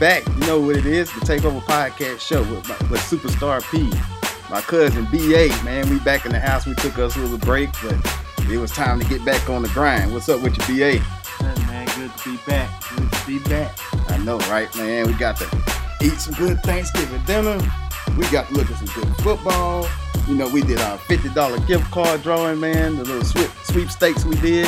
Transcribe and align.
What's 0.00 0.12
happening? 0.12 0.30
We 0.30 0.32
back. 0.32 0.40
You 0.40 0.46
know 0.46 0.60
what 0.60 0.76
it 0.76 0.86
is? 0.86 1.12
The 1.12 1.20
Takeover 1.20 1.60
Podcast 1.60 2.20
Show 2.20 2.40
with, 2.40 2.68
my, 2.68 2.76
with 2.90 3.00
Superstar 3.00 3.62
P, 3.70 3.90
my 4.50 4.60
cousin 4.60 5.04
BA. 5.06 5.48
Man, 5.64 5.88
we 5.90 5.98
back 6.00 6.26
in 6.26 6.32
the 6.32 6.40
house. 6.40 6.66
We 6.66 6.74
took 6.74 6.98
us 6.98 7.16
a 7.16 7.20
little 7.20 7.38
break, 7.38 7.70
but 7.82 7.96
it 8.50 8.58
was 8.58 8.70
time 8.70 8.98
to 9.00 9.06
get 9.06 9.24
back 9.24 9.48
on 9.50 9.62
the 9.62 9.68
grind. 9.68 10.12
What's 10.12 10.28
up 10.28 10.40
with 10.40 10.56
you, 10.56 10.76
BA? 10.76 10.98
Hey, 10.98 11.66
man, 11.66 11.86
good 11.96 12.16
to 12.16 12.30
be 12.30 12.38
back. 12.46 12.82
Good 12.96 13.12
to 13.12 13.26
be 13.26 13.38
back. 13.50 13.78
I 14.10 14.16
know, 14.18 14.38
right, 14.50 14.74
man? 14.76 15.06
We 15.06 15.12
got 15.14 15.36
to 15.38 15.46
eat 16.02 16.18
some 16.18 16.34
good 16.34 16.62
Thanksgiving 16.62 17.22
dinner. 17.24 17.58
We 18.16 18.28
got 18.30 18.48
to 18.48 18.54
look 18.54 18.70
at 18.70 18.78
some 18.78 19.02
good 19.02 19.16
football. 19.18 19.86
You 20.28 20.34
know, 20.34 20.48
we 20.48 20.62
did 20.62 20.80
our 20.80 20.98
$50 20.98 21.66
gift 21.66 21.90
card 21.90 22.22
drawing, 22.22 22.60
man. 22.60 22.96
The 22.96 23.04
little 23.04 23.24
sweep, 23.24 23.50
sweepstakes 23.64 24.24
we 24.24 24.36
did. 24.36 24.66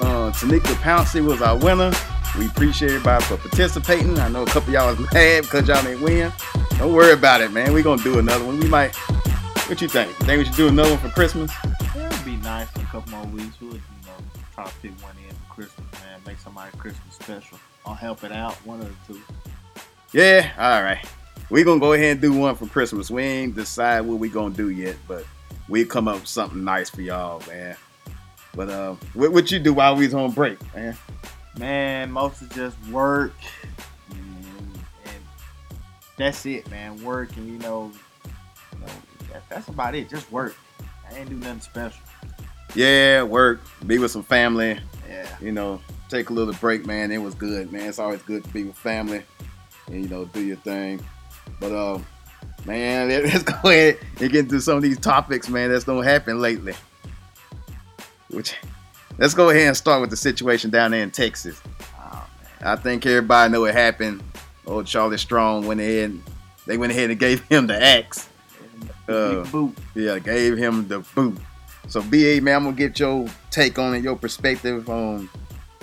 Uh, 0.00 0.32
Tanika 0.32 0.74
Pouncey 0.82 1.24
was 1.24 1.40
our 1.40 1.56
winner. 1.56 1.92
We 2.38 2.46
appreciate 2.46 2.90
everybody 2.90 3.24
for 3.24 3.36
participating. 3.36 4.18
I 4.18 4.28
know 4.28 4.42
a 4.42 4.46
couple 4.46 4.72
y'all 4.72 4.94
was 4.94 5.12
mad 5.12 5.42
because 5.42 5.68
y'all 5.68 5.82
didn't 5.82 6.02
win. 6.02 6.32
Don't 6.78 6.92
worry 6.92 7.12
about 7.12 7.40
it, 7.40 7.52
man. 7.52 7.72
We're 7.72 7.84
going 7.84 7.98
to 7.98 8.04
do 8.04 8.18
another 8.18 8.44
one. 8.44 8.58
We 8.58 8.68
might. 8.68 8.94
What 9.68 9.80
you 9.80 9.88
think? 9.88 10.08
You 10.18 10.26
think 10.26 10.38
we 10.38 10.44
should 10.44 10.56
do 10.56 10.68
another 10.68 10.90
one 10.90 10.98
for 10.98 11.10
Christmas? 11.10 11.52
Yeah, 11.94 12.06
it'd 12.06 12.24
be 12.24 12.36
nice 12.36 12.74
in 12.74 12.82
a 12.82 12.86
couple 12.86 13.12
more 13.12 13.26
weeks. 13.26 13.60
We'll, 13.60 13.74
you 13.74 13.80
know, 14.04 14.12
try 14.52 14.64
to 14.64 14.70
fit 14.70 14.90
one 15.00 15.14
in 15.28 15.34
for 15.34 15.54
Christmas, 15.54 15.86
man. 16.02 16.20
Make 16.26 16.38
somebody 16.38 16.76
Christmas 16.76 17.14
special. 17.14 17.58
I'll 17.86 17.94
help 17.94 18.24
it 18.24 18.32
out, 18.32 18.54
one 18.66 18.80
of 18.80 18.88
the 18.88 19.14
two. 19.14 19.20
Yeah, 20.12 20.50
all 20.58 20.82
right. 20.82 21.04
We're 21.50 21.64
going 21.64 21.78
to 21.78 21.84
go 21.84 21.92
ahead 21.92 22.12
and 22.12 22.20
do 22.20 22.32
one 22.32 22.56
for 22.56 22.66
Christmas. 22.66 23.10
We 23.10 23.22
ain't 23.22 23.54
decide 23.54 24.00
what 24.00 24.18
we 24.18 24.28
going 24.28 24.52
to 24.52 24.56
do 24.56 24.70
yet, 24.70 24.96
but 25.06 25.24
we'll 25.68 25.86
come 25.86 26.08
up 26.08 26.16
with 26.16 26.28
something 26.28 26.64
nice 26.64 26.90
for 26.90 27.02
y'all, 27.02 27.42
man. 27.48 27.76
But 28.54 28.70
uh, 28.70 28.96
what, 29.14 29.32
what 29.32 29.50
you 29.50 29.58
do 29.58 29.74
while 29.74 29.96
we's 29.96 30.14
on 30.14 30.32
break, 30.32 30.58
man? 30.74 30.96
Man, 31.58 32.10
mostly 32.10 32.48
just 32.54 32.76
work. 32.88 33.32
And, 34.10 34.46
and 35.04 35.24
that's 36.16 36.44
it, 36.46 36.68
man. 36.70 37.02
Work 37.04 37.36
and, 37.36 37.46
you 37.46 37.58
know, 37.58 37.92
you 38.72 38.80
know 38.80 38.86
that, 39.32 39.42
that's 39.48 39.68
about 39.68 39.94
it. 39.94 40.08
Just 40.08 40.30
work. 40.32 40.56
I 41.10 41.18
ain't 41.18 41.28
do 41.30 41.36
nothing 41.36 41.60
special. 41.60 42.00
Yeah, 42.74 43.22
work, 43.22 43.60
be 43.86 43.98
with 43.98 44.10
some 44.10 44.24
family, 44.24 44.80
Yeah. 45.08 45.28
you 45.40 45.52
know, 45.52 45.80
take 46.08 46.30
a 46.30 46.32
little 46.32 46.54
break, 46.54 46.86
man. 46.86 47.12
It 47.12 47.18
was 47.18 47.34
good, 47.34 47.72
man. 47.72 47.88
It's 47.88 48.00
always 48.00 48.20
good 48.22 48.42
to 48.42 48.50
be 48.50 48.64
with 48.64 48.76
family 48.76 49.22
and, 49.86 50.02
you 50.02 50.08
know, 50.08 50.24
do 50.24 50.40
your 50.42 50.56
thing. 50.56 51.00
But, 51.60 51.70
uh, 51.70 52.00
man, 52.64 53.08
let's 53.24 53.44
go 53.44 53.54
ahead 53.70 53.98
and 54.20 54.30
get 54.30 54.46
into 54.46 54.60
some 54.60 54.76
of 54.78 54.82
these 54.82 54.98
topics, 54.98 55.48
man, 55.48 55.70
that's 55.70 55.84
don't 55.84 56.02
happen 56.02 56.40
lately. 56.40 56.74
Which, 58.30 58.56
let's 59.18 59.34
go 59.34 59.50
ahead 59.50 59.68
and 59.68 59.76
start 59.76 60.00
with 60.00 60.10
the 60.10 60.16
situation 60.16 60.70
down 60.70 60.90
there 60.90 61.02
in 61.02 61.10
Texas. 61.10 61.60
Oh, 61.98 62.26
I 62.62 62.76
think 62.76 63.04
everybody 63.06 63.52
know 63.52 63.62
what 63.62 63.74
happened. 63.74 64.22
Old 64.66 64.86
Charlie 64.86 65.18
Strong 65.18 65.66
went 65.66 65.80
ahead, 65.80 66.10
and 66.10 66.22
they 66.66 66.78
went 66.78 66.92
ahead 66.92 67.10
and 67.10 67.18
gave 67.18 67.40
him 67.48 67.66
the 67.66 67.82
axe. 67.82 68.28
Uh. 69.08 69.44
Yeah, 69.94 70.18
gave 70.18 70.56
him 70.56 70.88
the 70.88 71.00
boot. 71.14 71.38
So 71.88 72.00
BA 72.02 72.40
man, 72.40 72.56
I'm 72.56 72.64
gonna 72.64 72.76
get 72.76 72.98
your 72.98 73.26
take 73.50 73.78
on 73.78 73.94
it, 73.94 74.02
your 74.02 74.16
perspective 74.16 74.88
on 74.88 75.28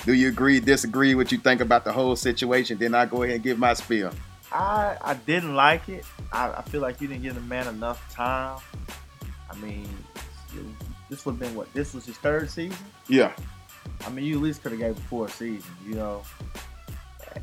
do 0.05 0.13
you 0.13 0.29
agree, 0.29 0.59
disagree, 0.59 1.13
what 1.13 1.31
you 1.31 1.37
think 1.37 1.61
about 1.61 1.83
the 1.83 1.91
whole 1.91 2.15
situation? 2.15 2.77
Then 2.79 2.95
I 2.95 3.05
go 3.05 3.21
ahead 3.21 3.35
and 3.35 3.43
give 3.43 3.59
my 3.59 3.73
spiel. 3.73 4.11
I 4.51 4.97
I 5.01 5.13
didn't 5.13 5.55
like 5.55 5.87
it. 5.89 6.05
I, 6.31 6.51
I 6.51 6.61
feel 6.63 6.81
like 6.81 6.99
you 7.01 7.07
didn't 7.07 7.23
give 7.23 7.35
the 7.35 7.41
man 7.41 7.67
enough 7.67 8.13
time. 8.13 8.59
I 9.49 9.55
mean, 9.57 9.87
this 11.11 11.25
would 11.25 11.33
have 11.33 11.39
been 11.39 11.55
what? 11.55 11.71
This 11.73 11.93
was 11.93 12.05
his 12.05 12.17
third 12.17 12.49
season. 12.49 12.77
Yeah. 13.09 13.33
I 14.05 14.09
mean, 14.09 14.23
you 14.23 14.37
at 14.37 14.41
least 14.41 14.63
could 14.63 14.71
have 14.71 14.79
gave 14.79 14.95
him 14.95 15.03
four 15.03 15.27
seasons. 15.27 15.65
You 15.85 15.95
know, 15.95 16.23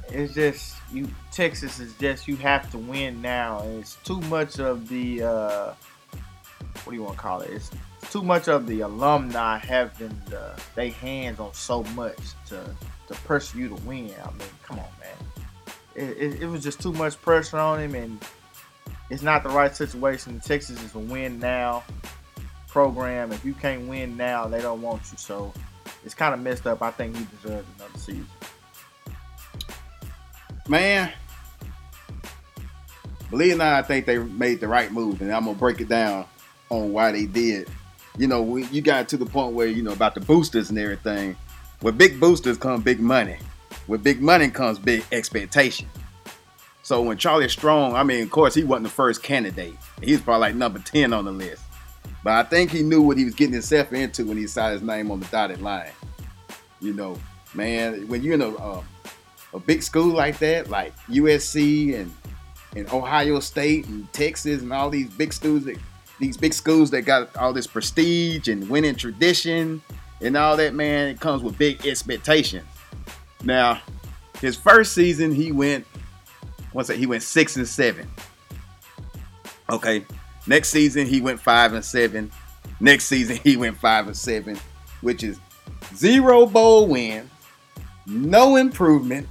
it's 0.08 0.32
just 0.32 0.76
you. 0.90 1.06
Texas 1.30 1.78
is 1.78 1.92
just 1.98 2.26
you 2.26 2.36
have 2.36 2.70
to 2.70 2.78
win 2.78 3.20
now. 3.20 3.60
And 3.60 3.80
it's 3.80 3.96
too 3.96 4.20
much 4.22 4.58
of 4.58 4.88
the 4.88 5.22
uh, 5.22 5.74
what 6.82 6.90
do 6.90 6.94
you 6.94 7.02
want 7.02 7.16
to 7.16 7.20
call 7.20 7.42
it? 7.42 7.50
It's 7.50 7.70
too 8.10 8.22
much 8.22 8.48
of 8.48 8.66
the 8.66 8.80
alumni 8.80 9.58
having 9.58 10.18
the, 10.30 10.58
they 10.74 10.88
hands 10.88 11.38
on 11.38 11.52
so 11.52 11.82
much 11.94 12.16
to 12.46 12.74
to 13.06 13.14
pressure 13.14 13.58
you 13.58 13.68
to 13.68 13.74
win. 13.86 14.14
I 14.24 14.30
mean, 14.30 14.48
come 14.62 14.78
on, 14.78 14.88
man. 14.98 15.74
It, 15.94 16.16
it, 16.16 16.42
it 16.42 16.46
was 16.46 16.62
just 16.62 16.80
too 16.80 16.94
much 16.94 17.20
pressure 17.20 17.58
on 17.58 17.80
him, 17.80 17.94
and 17.94 18.24
it's 19.10 19.22
not 19.22 19.42
the 19.42 19.50
right 19.50 19.76
situation. 19.76 20.40
Texas 20.40 20.82
is 20.82 20.94
a 20.94 20.98
win 20.98 21.38
now 21.38 21.84
program. 22.68 23.32
If 23.32 23.44
you 23.44 23.54
can't 23.54 23.88
win 23.88 24.16
now, 24.16 24.46
they 24.46 24.60
don't 24.60 24.80
want 24.80 25.02
you. 25.10 25.18
So 25.18 25.52
it's 26.04 26.14
kind 26.14 26.34
of 26.34 26.40
messed 26.40 26.66
up. 26.66 26.82
I 26.82 26.90
think 26.90 27.16
he 27.16 27.26
deserves 27.36 27.66
another 27.76 27.98
season. 27.98 28.26
Man. 30.68 31.12
Believe 33.30 33.52
it 33.52 33.54
or 33.56 33.58
not, 33.58 33.72
I 33.74 33.82
think 33.82 34.06
they 34.06 34.18
made 34.18 34.60
the 34.60 34.68
right 34.68 34.90
move, 34.90 35.20
and 35.20 35.30
I'm 35.30 35.44
gonna 35.44 35.58
break 35.58 35.82
it 35.82 35.88
down 35.88 36.24
on 36.70 36.92
why 36.92 37.12
they 37.12 37.26
did. 37.26 37.68
You 38.16 38.26
know, 38.26 38.42
we, 38.42 38.64
you 38.66 38.80
got 38.80 39.08
to 39.10 39.18
the 39.18 39.26
point 39.26 39.54
where 39.54 39.66
you 39.66 39.82
know 39.82 39.92
about 39.92 40.14
the 40.14 40.20
boosters 40.20 40.70
and 40.70 40.78
everything. 40.78 41.36
With 41.82 41.98
big 41.98 42.18
boosters 42.18 42.56
come 42.56 42.80
big 42.80 43.00
money. 43.00 43.36
With 43.86 44.02
big 44.02 44.22
money 44.22 44.48
comes 44.48 44.78
big 44.78 45.04
expectation. 45.12 45.88
So 46.82 47.02
when 47.02 47.18
Charlie 47.18 47.48
Strong, 47.50 47.94
I 47.94 48.02
mean, 48.02 48.22
of 48.22 48.30
course, 48.30 48.54
he 48.54 48.64
wasn't 48.64 48.84
the 48.84 48.90
first 48.90 49.22
candidate. 49.22 49.76
He 50.02 50.12
was 50.12 50.22
probably 50.22 50.40
like 50.40 50.54
number 50.54 50.78
10 50.78 51.12
on 51.12 51.26
the 51.26 51.32
list. 51.32 51.62
But 52.24 52.32
I 52.32 52.42
think 52.48 52.70
he 52.70 52.82
knew 52.82 53.02
what 53.02 53.16
he 53.16 53.24
was 53.24 53.34
getting 53.34 53.52
himself 53.52 53.92
into 53.92 54.24
when 54.24 54.36
he 54.36 54.46
signed 54.46 54.74
his 54.74 54.82
name 54.82 55.10
on 55.10 55.20
the 55.20 55.26
dotted 55.26 55.62
line. 55.62 55.92
You 56.80 56.94
know, 56.94 57.18
man, 57.54 58.06
when 58.08 58.22
you're 58.22 58.34
in 58.34 58.42
a, 58.42 58.54
uh, 58.54 58.82
a 59.54 59.58
big 59.58 59.82
school 59.82 60.14
like 60.14 60.38
that, 60.38 60.68
like 60.68 60.96
USC 61.08 61.94
and, 61.94 62.12
and 62.76 62.88
Ohio 62.92 63.40
State 63.40 63.86
and 63.86 64.12
Texas 64.12 64.62
and 64.62 64.72
all 64.72 64.90
these 64.90 65.08
big 65.10 65.32
schools 65.32 65.64
that 65.64 65.78
these 66.18 66.36
big 66.36 66.52
schools 66.52 66.90
that 66.90 67.02
got 67.02 67.34
all 67.36 67.52
this 67.52 67.66
prestige 67.66 68.48
and 68.48 68.68
winning 68.68 68.96
tradition 68.96 69.80
and 70.20 70.36
all 70.36 70.56
that, 70.56 70.74
man, 70.74 71.08
it 71.08 71.20
comes 71.20 71.42
with 71.42 71.56
big 71.56 71.86
expectations. 71.86 72.66
Now, 73.44 73.80
his 74.40 74.56
first 74.56 74.92
season, 74.92 75.32
he 75.32 75.52
went, 75.52 75.86
what's 76.72 76.88
that? 76.88 76.96
He 76.96 77.06
went 77.06 77.22
six 77.22 77.56
and 77.56 77.66
seven. 77.66 78.10
Okay. 79.70 80.04
Next 80.48 80.70
season, 80.70 81.06
he 81.06 81.20
went 81.20 81.41
five 81.41 81.75
and 81.75 81.84
seven. 81.84 82.32
Next 82.81 83.04
season, 83.04 83.38
he 83.44 83.56
went 83.56 83.76
five 83.76 84.06
and 84.06 84.16
seven, 84.16 84.59
which 85.03 85.22
is 85.22 85.38
zero 85.94 86.47
bowl 86.47 86.88
win, 86.88 87.31
no 88.06 88.56
improvement. 88.56 89.28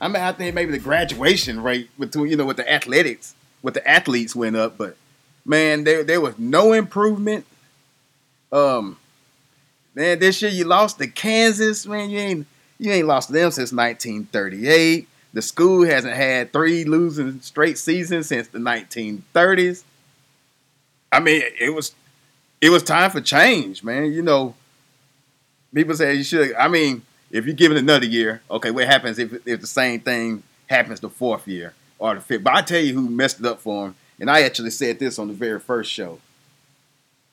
I 0.00 0.08
mean, 0.08 0.22
I 0.22 0.32
think 0.32 0.54
maybe 0.54 0.72
the 0.72 0.78
graduation 0.78 1.62
rate 1.62 1.90
between, 1.98 2.30
you 2.30 2.36
know, 2.36 2.46
with 2.46 2.56
the 2.56 2.70
athletics, 2.70 3.34
with 3.62 3.74
the 3.74 3.86
athletes 3.88 4.34
went 4.34 4.56
up, 4.56 4.76
but 4.76 4.96
man, 5.44 5.84
there 5.84 6.02
there 6.02 6.20
was 6.20 6.38
no 6.38 6.72
improvement. 6.72 7.44
Um, 8.50 8.96
man, 9.94 10.18
this 10.18 10.40
year 10.40 10.50
you 10.50 10.64
lost 10.64 10.98
to 10.98 11.06
Kansas, 11.06 11.86
man. 11.86 12.10
You 12.10 12.18
ain't 12.18 12.46
you 12.78 12.90
ain't 12.90 13.06
lost 13.06 13.30
them 13.32 13.50
since 13.50 13.72
1938. 13.72 15.08
The 15.34 15.42
school 15.42 15.84
hasn't 15.84 16.14
had 16.14 16.52
three 16.52 16.84
losing 16.84 17.40
straight 17.40 17.76
seasons 17.76 18.28
since 18.28 18.48
the 18.48 18.58
1930s. 18.58 19.82
I 21.14 21.20
mean, 21.20 21.42
it 21.60 21.72
was 21.72 21.94
it 22.60 22.70
was 22.70 22.82
time 22.82 23.10
for 23.10 23.20
change, 23.20 23.84
man. 23.84 24.12
You 24.12 24.22
know, 24.22 24.54
people 25.72 25.94
say 25.94 26.14
you 26.14 26.24
should. 26.24 26.54
I 26.56 26.66
mean, 26.66 27.02
if 27.30 27.46
you 27.46 27.52
give 27.52 27.70
it 27.70 27.78
another 27.78 28.06
year, 28.06 28.42
okay, 28.50 28.72
what 28.72 28.86
happens 28.86 29.20
if 29.20 29.46
if 29.46 29.60
the 29.60 29.66
same 29.66 30.00
thing 30.00 30.42
happens 30.66 30.98
the 30.98 31.08
fourth 31.08 31.46
year 31.46 31.72
or 32.00 32.16
the 32.16 32.20
fifth? 32.20 32.42
But 32.42 32.54
I 32.54 32.62
tell 32.62 32.80
you 32.80 32.94
who 32.94 33.08
messed 33.08 33.38
it 33.38 33.46
up 33.46 33.60
for 33.60 33.86
him, 33.86 33.94
and 34.18 34.28
I 34.28 34.42
actually 34.42 34.70
said 34.70 34.98
this 34.98 35.20
on 35.20 35.28
the 35.28 35.34
very 35.34 35.60
first 35.60 35.92
show. 35.92 36.18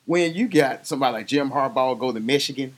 When 0.05 0.35
you 0.35 0.47
got 0.47 0.85
somebody 0.85 1.13
like 1.13 1.27
Jim 1.27 1.49
Harbaugh 1.49 1.97
go 1.97 2.11
to 2.11 2.19
Michigan, 2.19 2.75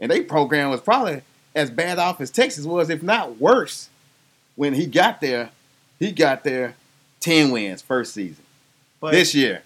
and 0.00 0.10
they 0.10 0.22
program 0.22 0.70
was 0.70 0.80
probably 0.80 1.22
as 1.54 1.70
bad 1.70 2.00
off 2.00 2.20
as 2.20 2.32
Texas 2.32 2.64
was, 2.64 2.90
if 2.90 3.04
not 3.04 3.38
worse. 3.38 3.88
When 4.56 4.74
he 4.74 4.86
got 4.86 5.20
there, 5.20 5.50
he 6.00 6.10
got 6.10 6.42
there 6.42 6.74
10 7.20 7.52
wins 7.52 7.82
first 7.82 8.14
season. 8.14 8.44
But 9.00 9.12
this 9.12 9.32
year, 9.32 9.62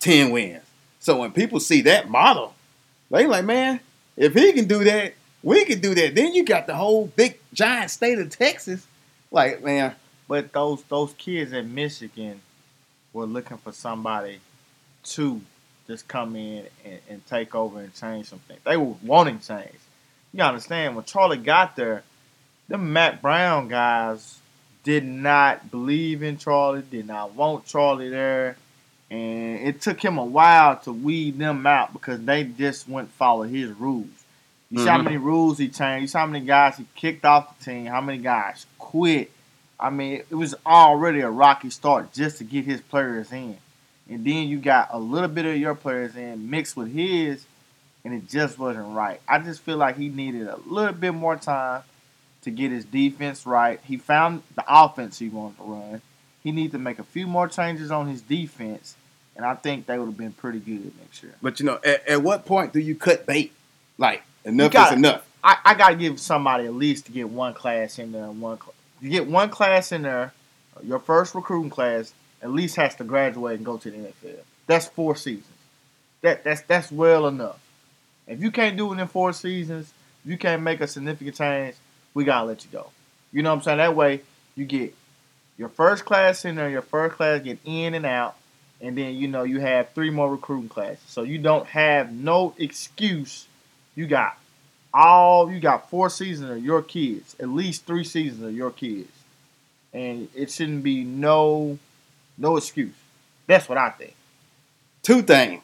10 0.00 0.30
wins. 0.30 0.62
So 0.98 1.18
when 1.18 1.32
people 1.32 1.60
see 1.60 1.82
that 1.82 2.10
model, 2.10 2.54
they 3.10 3.26
like, 3.26 3.44
man, 3.44 3.80
if 4.16 4.34
he 4.34 4.52
can 4.52 4.66
do 4.66 4.84
that, 4.84 5.14
we 5.42 5.64
can 5.64 5.80
do 5.80 5.94
that. 5.94 6.14
Then 6.14 6.34
you 6.34 6.44
got 6.44 6.66
the 6.66 6.74
whole 6.74 7.06
big 7.06 7.38
giant 7.54 7.90
state 7.90 8.18
of 8.18 8.30
Texas. 8.30 8.86
Like, 9.30 9.62
man, 9.62 9.94
but 10.28 10.52
those 10.52 10.82
those 10.84 11.12
kids 11.14 11.52
in 11.52 11.74
Michigan 11.74 12.40
were 13.12 13.26
looking 13.26 13.56
for 13.58 13.72
somebody 13.72 14.40
to 15.02 15.40
just 15.86 16.06
come 16.06 16.36
in 16.36 16.66
and, 16.84 17.00
and 17.08 17.26
take 17.26 17.54
over 17.54 17.80
and 17.80 17.94
change 17.94 18.26
some 18.26 18.38
things. 18.40 18.60
They 18.64 18.76
were 18.76 18.94
wanting 19.02 19.40
change. 19.40 19.78
You 20.32 20.42
understand 20.42 20.94
when 20.94 21.04
Charlie 21.04 21.38
got 21.38 21.74
there, 21.74 22.04
the 22.68 22.78
Mack 22.78 23.20
Brown 23.20 23.68
guys 23.68 24.38
did 24.84 25.04
not 25.04 25.70
believe 25.70 26.22
in 26.22 26.38
Charlie, 26.38 26.82
did 26.88 27.06
not 27.06 27.34
want 27.34 27.66
Charlie 27.66 28.08
there. 28.08 28.56
And 29.10 29.58
it 29.66 29.80
took 29.80 30.00
him 30.00 30.18
a 30.18 30.24
while 30.24 30.76
to 30.80 30.92
weed 30.92 31.38
them 31.38 31.66
out 31.66 31.92
because 31.92 32.20
they 32.24 32.44
just 32.44 32.88
wouldn't 32.88 33.10
follow 33.12 33.42
his 33.42 33.70
rules. 33.72 34.06
You 34.70 34.78
see 34.78 34.86
how 34.88 34.98
Mhm. 34.98 35.04
many 35.04 35.16
rules 35.16 35.58
he 35.58 35.68
changed. 35.68 36.02
You 36.02 36.06
see 36.08 36.18
how 36.18 36.26
many 36.26 36.44
guys 36.46 36.76
he 36.76 36.86
kicked 36.94 37.24
off 37.24 37.58
the 37.58 37.64
team. 37.64 37.86
How 37.86 38.00
many 38.00 38.18
guys 38.18 38.66
quit. 38.78 39.32
I 39.80 39.90
mean, 39.90 40.22
it 40.30 40.34
was 40.34 40.54
already 40.64 41.20
a 41.20 41.30
rocky 41.30 41.70
start 41.70 42.12
just 42.12 42.38
to 42.38 42.44
get 42.44 42.64
his 42.66 42.80
players 42.80 43.32
in. 43.32 43.56
And 44.08 44.24
then 44.24 44.46
you 44.48 44.58
got 44.58 44.90
a 44.92 44.98
little 44.98 45.28
bit 45.28 45.44
of 45.46 45.56
your 45.56 45.74
players 45.74 46.14
in 46.14 46.48
mixed 46.50 46.76
with 46.76 46.92
his, 46.92 47.46
and 48.04 48.14
it 48.14 48.28
just 48.28 48.58
wasn't 48.58 48.94
right. 48.94 49.20
I 49.26 49.38
just 49.40 49.62
feel 49.62 49.76
like 49.78 49.96
he 49.96 50.08
needed 50.08 50.46
a 50.46 50.58
little 50.66 50.92
bit 50.92 51.14
more 51.14 51.34
time 51.36 51.82
to 52.42 52.50
get 52.50 52.70
his 52.70 52.84
defense 52.84 53.44
right. 53.46 53.80
He 53.84 53.96
found 53.96 54.42
the 54.54 54.64
offense 54.68 55.18
he 55.18 55.28
wanted 55.28 55.56
to 55.58 55.62
run. 55.64 56.02
He 56.42 56.52
needs 56.52 56.72
to 56.72 56.78
make 56.78 56.98
a 56.98 57.04
few 57.04 57.26
more 57.26 57.48
changes 57.48 57.90
on 57.90 58.06
his 58.08 58.22
defense, 58.22 58.96
and 59.40 59.48
I 59.48 59.54
think 59.54 59.86
they 59.86 59.98
would 59.98 60.04
have 60.04 60.18
been 60.18 60.32
pretty 60.32 60.58
good 60.58 60.92
next 61.00 61.22
year. 61.22 61.34
But 61.40 61.60
you 61.60 61.66
know, 61.66 61.80
at, 61.82 62.06
at 62.06 62.22
what 62.22 62.44
point 62.44 62.74
do 62.74 62.78
you 62.78 62.94
cut 62.94 63.24
bait? 63.24 63.52
Like 63.96 64.22
enough 64.44 64.70
gotta- 64.70 64.92
is 64.92 64.98
enough. 64.98 65.26
I, 65.42 65.56
I 65.64 65.74
got 65.74 65.88
to 65.90 65.94
give 65.94 66.20
somebody 66.20 66.66
at 66.66 66.74
least 66.74 67.06
to 67.06 67.12
get 67.12 67.30
one 67.30 67.54
class 67.54 67.98
in 67.98 68.12
there. 68.12 68.26
One 68.26 68.58
cl- 68.58 68.74
you 69.00 69.08
get 69.08 69.26
one 69.26 69.48
class 69.48 69.92
in 69.92 70.02
there. 70.02 70.34
Your 70.82 70.98
first 70.98 71.34
recruiting 71.34 71.70
class 71.70 72.12
at 72.42 72.50
least 72.50 72.76
has 72.76 72.94
to 72.96 73.04
graduate 73.04 73.56
and 73.56 73.64
go 73.64 73.78
to 73.78 73.90
the 73.90 73.96
NFL. 73.96 74.40
That's 74.66 74.86
four 74.86 75.16
seasons. 75.16 75.46
That 76.20 76.44
that's 76.44 76.60
that's 76.62 76.92
well 76.92 77.26
enough. 77.26 77.58
If 78.26 78.42
you 78.42 78.50
can't 78.50 78.76
do 78.76 78.92
it 78.92 78.98
in 78.98 79.08
four 79.08 79.32
seasons, 79.32 79.94
if 80.22 80.30
you 80.30 80.36
can't 80.36 80.60
make 80.60 80.82
a 80.82 80.86
significant 80.86 81.36
change, 81.36 81.76
we 82.12 82.24
gotta 82.24 82.46
let 82.46 82.62
you 82.62 82.70
go. 82.70 82.90
You 83.32 83.42
know 83.42 83.48
what 83.50 83.56
I'm 83.56 83.62
saying? 83.62 83.78
That 83.78 83.96
way 83.96 84.20
you 84.54 84.66
get 84.66 84.94
your 85.56 85.70
first 85.70 86.04
class 86.04 86.44
in 86.44 86.56
there, 86.56 86.68
your 86.68 86.82
first 86.82 87.16
class 87.16 87.40
get 87.40 87.58
in 87.64 87.94
and 87.94 88.04
out, 88.04 88.36
and 88.80 88.96
then 88.96 89.14
you 89.14 89.28
know 89.28 89.42
you 89.42 89.60
have 89.60 89.90
three 89.90 90.10
more 90.10 90.30
recruiting 90.30 90.68
classes. 90.68 91.02
So 91.06 91.22
you 91.22 91.38
don't 91.38 91.66
have 91.66 92.12
no 92.12 92.54
excuse. 92.58 93.46
You 93.94 94.06
got 94.06 94.38
all 94.92 95.50
you 95.50 95.60
got 95.60 95.90
four 95.90 96.10
seasons 96.10 96.50
of 96.50 96.64
your 96.64 96.82
kids, 96.82 97.36
at 97.38 97.48
least 97.48 97.86
three 97.86 98.04
seasons 98.04 98.42
of 98.42 98.54
your 98.54 98.70
kids, 98.70 99.10
and 99.92 100.28
it 100.34 100.50
shouldn't 100.50 100.82
be 100.82 101.04
no 101.04 101.78
no 102.38 102.56
excuse. 102.56 102.94
That's 103.46 103.68
what 103.68 103.78
I 103.78 103.90
think. 103.90 104.14
Two 105.02 105.22
things. 105.22 105.62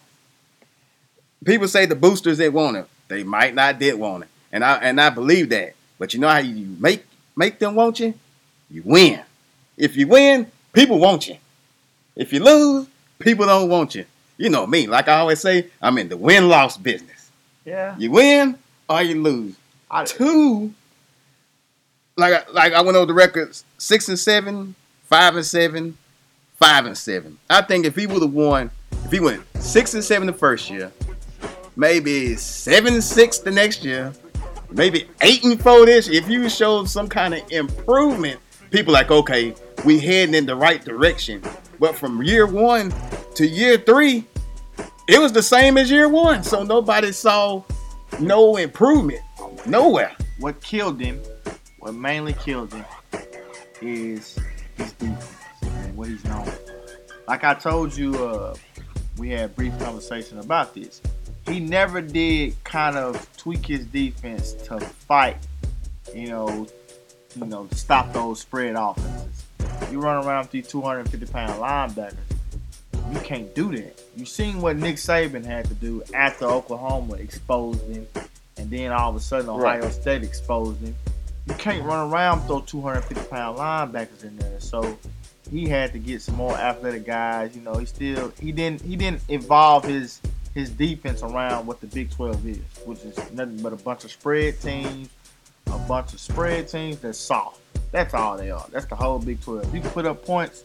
People 1.44 1.68
say 1.68 1.86
the 1.86 1.94
boosters 1.94 2.38
didn't 2.38 2.54
want 2.54 2.76
it. 2.76 2.88
They 3.08 3.22
might 3.22 3.54
not 3.54 3.78
did 3.78 3.94
want 3.94 4.24
it, 4.24 4.28
and 4.52 4.64
I 4.64 4.76
and 4.76 5.00
I 5.00 5.10
believe 5.10 5.50
that. 5.50 5.74
But 5.98 6.12
you 6.12 6.20
know 6.20 6.28
how 6.28 6.38
you 6.38 6.76
make 6.78 7.04
make 7.36 7.58
them 7.58 7.74
want 7.74 8.00
you? 8.00 8.14
You 8.70 8.82
win. 8.84 9.22
If 9.76 9.96
you 9.96 10.06
win, 10.06 10.50
people 10.72 10.98
want 10.98 11.28
you. 11.28 11.36
If 12.16 12.32
you 12.32 12.42
lose, 12.42 12.88
people 13.18 13.46
don't 13.46 13.68
want 13.68 13.94
you. 13.94 14.04
You 14.36 14.50
know 14.50 14.66
me. 14.66 14.86
Like 14.86 15.08
I 15.08 15.18
always 15.18 15.40
say, 15.40 15.68
I'm 15.80 15.96
in 15.98 16.08
the 16.08 16.16
win 16.16 16.48
loss 16.48 16.76
business. 16.76 17.30
Yeah, 17.64 17.96
You 17.98 18.10
win 18.12 18.58
or 18.88 19.02
you 19.02 19.20
lose. 19.20 19.56
I, 19.90 20.04
Two, 20.04 20.72
like 22.16 22.32
I- 22.48 22.50
like 22.52 22.72
I 22.72 22.80
went 22.82 22.96
over 22.96 23.06
the 23.06 23.14
records, 23.14 23.64
six 23.78 24.08
and 24.08 24.18
seven, 24.18 24.74
five 25.04 25.36
and 25.36 25.44
seven, 25.44 25.96
five 26.58 26.86
and 26.86 26.96
seven. 26.96 27.38
I 27.50 27.62
think 27.62 27.84
if 27.86 27.96
he 27.96 28.06
would 28.06 28.22
have 28.22 28.32
won, 28.32 28.70
if 29.04 29.10
he 29.10 29.20
went 29.20 29.42
six 29.58 29.94
and 29.94 30.04
seven 30.04 30.26
the 30.26 30.32
first 30.32 30.70
year, 30.70 30.92
maybe 31.76 32.36
seven 32.36 32.94
and 32.94 33.04
six 33.04 33.38
the 33.38 33.50
next 33.50 33.84
year, 33.84 34.12
maybe 34.70 35.08
eight 35.22 35.44
and 35.44 35.60
four 35.60 35.86
this 35.86 36.08
if 36.08 36.28
you 36.28 36.48
showed 36.48 36.88
some 36.88 37.08
kind 37.08 37.34
of 37.34 37.40
improvement, 37.50 38.38
people 38.70 38.92
like, 38.92 39.10
okay, 39.10 39.54
we 39.86 40.00
heading 40.00 40.34
in 40.34 40.44
the 40.44 40.56
right 40.56 40.84
direction. 40.84 41.40
But 41.78 41.94
from 41.94 42.20
year 42.22 42.46
one 42.46 42.92
to 43.36 43.46
year 43.46 43.78
three, 43.78 44.24
it 45.08 45.20
was 45.20 45.32
the 45.32 45.42
same 45.42 45.78
as 45.78 45.90
year 45.90 46.08
one. 46.08 46.42
So 46.42 46.64
nobody 46.64 47.12
saw 47.12 47.62
no 48.18 48.56
improvement 48.56 49.20
nowhere. 49.64 50.14
what 50.40 50.60
killed 50.60 51.00
him, 51.00 51.22
what 51.78 51.94
mainly 51.94 52.32
killed 52.34 52.74
him, 52.74 52.84
is 53.80 54.36
his 54.76 54.92
defense 54.92 55.26
and 55.62 55.96
what 55.96 56.08
he's 56.08 56.24
known. 56.24 56.50
Like 57.28 57.44
I 57.44 57.54
told 57.54 57.96
you, 57.96 58.14
uh, 58.26 58.56
we 59.16 59.30
had 59.30 59.44
a 59.44 59.48
brief 59.48 59.78
conversation 59.78 60.38
about 60.40 60.74
this. 60.74 61.00
He 61.46 61.60
never 61.60 62.00
did 62.00 62.62
kind 62.64 62.96
of 62.96 63.28
tweak 63.36 63.64
his 63.64 63.86
defense 63.86 64.52
to 64.64 64.80
fight, 64.80 65.38
you 66.12 66.28
know, 66.28 66.66
you 67.36 67.46
know, 67.46 67.66
to 67.66 67.74
stop 67.76 68.12
those 68.12 68.40
spread 68.40 68.74
offenses. 68.76 69.05
You 69.90 70.00
run 70.00 70.24
around 70.24 70.42
with 70.42 70.50
these 70.50 70.68
250 70.68 71.32
pound 71.32 71.60
linebackers, 71.60 72.16
you 73.12 73.20
can't 73.20 73.54
do 73.54 73.76
that. 73.76 74.00
You 74.16 74.24
seen 74.24 74.60
what 74.60 74.76
Nick 74.76 74.96
Saban 74.96 75.44
had 75.44 75.66
to 75.66 75.74
do 75.74 76.02
after 76.14 76.46
Oklahoma 76.46 77.14
exposed 77.14 77.82
him, 77.86 78.06
and 78.56 78.70
then 78.70 78.92
all 78.92 79.10
of 79.10 79.16
a 79.16 79.20
sudden 79.20 79.48
Ohio 79.48 79.82
Right. 79.82 79.92
State 79.92 80.22
exposed 80.22 80.80
him. 80.80 80.94
You 81.46 81.54
can't 81.54 81.84
run 81.84 82.10
around 82.10 82.40
with 82.40 82.48
those 82.48 82.64
250 82.70 83.28
pound 83.30 83.58
linebackers 83.58 84.24
in 84.24 84.36
there. 84.36 84.58
So 84.58 84.98
he 85.50 85.68
had 85.68 85.92
to 85.92 85.98
get 85.98 86.22
some 86.22 86.34
more 86.34 86.56
athletic 86.56 87.06
guys. 87.06 87.54
You 87.54 87.62
know, 87.62 87.74
he 87.74 87.86
still 87.86 88.32
he 88.40 88.50
didn't 88.52 88.82
he 88.82 88.96
didn't 88.96 89.22
evolve 89.28 89.84
his 89.84 90.20
his 90.54 90.70
defense 90.70 91.22
around 91.22 91.66
what 91.66 91.80
the 91.80 91.86
Big 91.86 92.10
12 92.10 92.46
is, 92.48 92.58
which 92.84 92.98
is 93.00 93.16
nothing 93.32 93.60
but 93.62 93.72
a 93.72 93.76
bunch 93.76 94.04
of 94.04 94.10
spread 94.10 94.60
teams, 94.60 95.08
a 95.66 95.78
bunch 95.78 96.14
of 96.14 96.20
spread 96.20 96.66
teams 96.66 96.98
that's 96.98 97.18
soft. 97.18 97.60
That's 97.92 98.14
all 98.14 98.36
they 98.36 98.50
are. 98.50 98.66
That's 98.70 98.86
the 98.86 98.96
whole 98.96 99.18
Big 99.18 99.40
12. 99.40 99.74
You 99.74 99.80
can 99.80 99.90
put 99.90 100.06
up 100.06 100.24
points, 100.24 100.64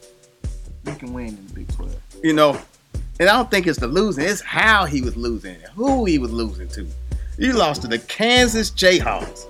you 0.85 0.95
can 0.95 1.13
win 1.13 1.27
in 1.29 1.47
the 1.47 1.53
Big 1.53 1.71
12. 1.73 1.95
you 2.23 2.33
know, 2.33 2.59
and 3.19 3.29
I 3.29 3.33
don't 3.33 3.51
think 3.51 3.67
it's 3.67 3.79
the 3.79 3.87
losing, 3.87 4.25
it's 4.25 4.41
how 4.41 4.85
he 4.85 5.01
was 5.01 5.15
losing, 5.15 5.57
who 5.75 6.05
he 6.05 6.17
was 6.17 6.31
losing 6.31 6.67
to. 6.69 6.87
You 7.37 7.53
lost 7.53 7.81
to 7.83 7.87
the 7.87 7.99
Kansas 7.99 8.71
Jayhawks. 8.71 9.47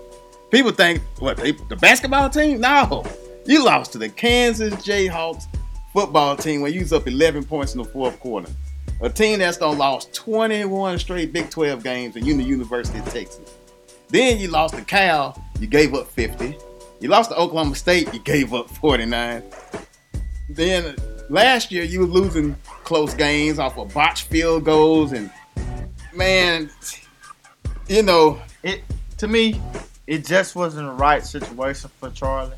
People 0.51 0.71
think, 0.71 1.01
what, 1.19 1.37
they, 1.37 1.51
the 1.51 1.75
basketball 1.75 2.29
team? 2.29 2.61
No. 2.61 3.05
You 3.45 3.63
lost 3.63 3.93
to 3.93 3.97
the 3.97 4.09
Kansas 4.09 4.73
Jayhawks 4.75 5.45
football 5.93 6.35
team 6.35 6.61
when 6.61 6.73
you 6.73 6.81
was 6.81 6.93
up 6.93 7.07
11 7.07 7.45
points 7.45 7.73
in 7.73 7.79
the 7.79 7.85
fourth 7.85 8.19
quarter. 8.19 8.49
A 9.01 9.09
team 9.09 9.39
that's 9.39 9.57
done 9.57 9.77
lost 9.77 10.13
21 10.13 10.99
straight 10.99 11.33
Big 11.33 11.49
12 11.49 11.83
games 11.83 12.15
in 12.15 12.37
the 12.37 12.43
University 12.43 12.99
of 12.99 13.05
Texas. 13.05 13.55
Then 14.09 14.39
you 14.39 14.49
lost 14.49 14.75
to 14.75 14.83
Cal, 14.83 15.41
you 15.59 15.67
gave 15.67 15.93
up 15.93 16.07
50. 16.07 16.57
You 17.01 17.09
lost 17.09 17.31
to 17.31 17.35
Oklahoma 17.35 17.73
State, 17.73 18.13
you 18.13 18.19
gave 18.19 18.53
up 18.53 18.69
49. 18.69 19.41
Then 20.51 20.95
last 21.29 21.71
year 21.71 21.83
you 21.83 22.01
were 22.01 22.05
losing 22.05 22.55
close 22.83 23.15
games 23.15 23.57
off 23.57 23.75
of 23.79 23.91
botched 23.91 24.27
field 24.27 24.65
goals 24.65 25.11
and 25.11 25.31
man, 26.13 26.69
you 27.87 28.03
know, 28.03 28.39
it 28.61 28.83
to 29.17 29.27
me, 29.27 29.59
it 30.05 30.27
just 30.27 30.55
wasn't 30.55 30.85
the 30.85 30.93
right 30.93 31.25
situation 31.25 31.89
for 31.99 32.11
Charlie. 32.11 32.57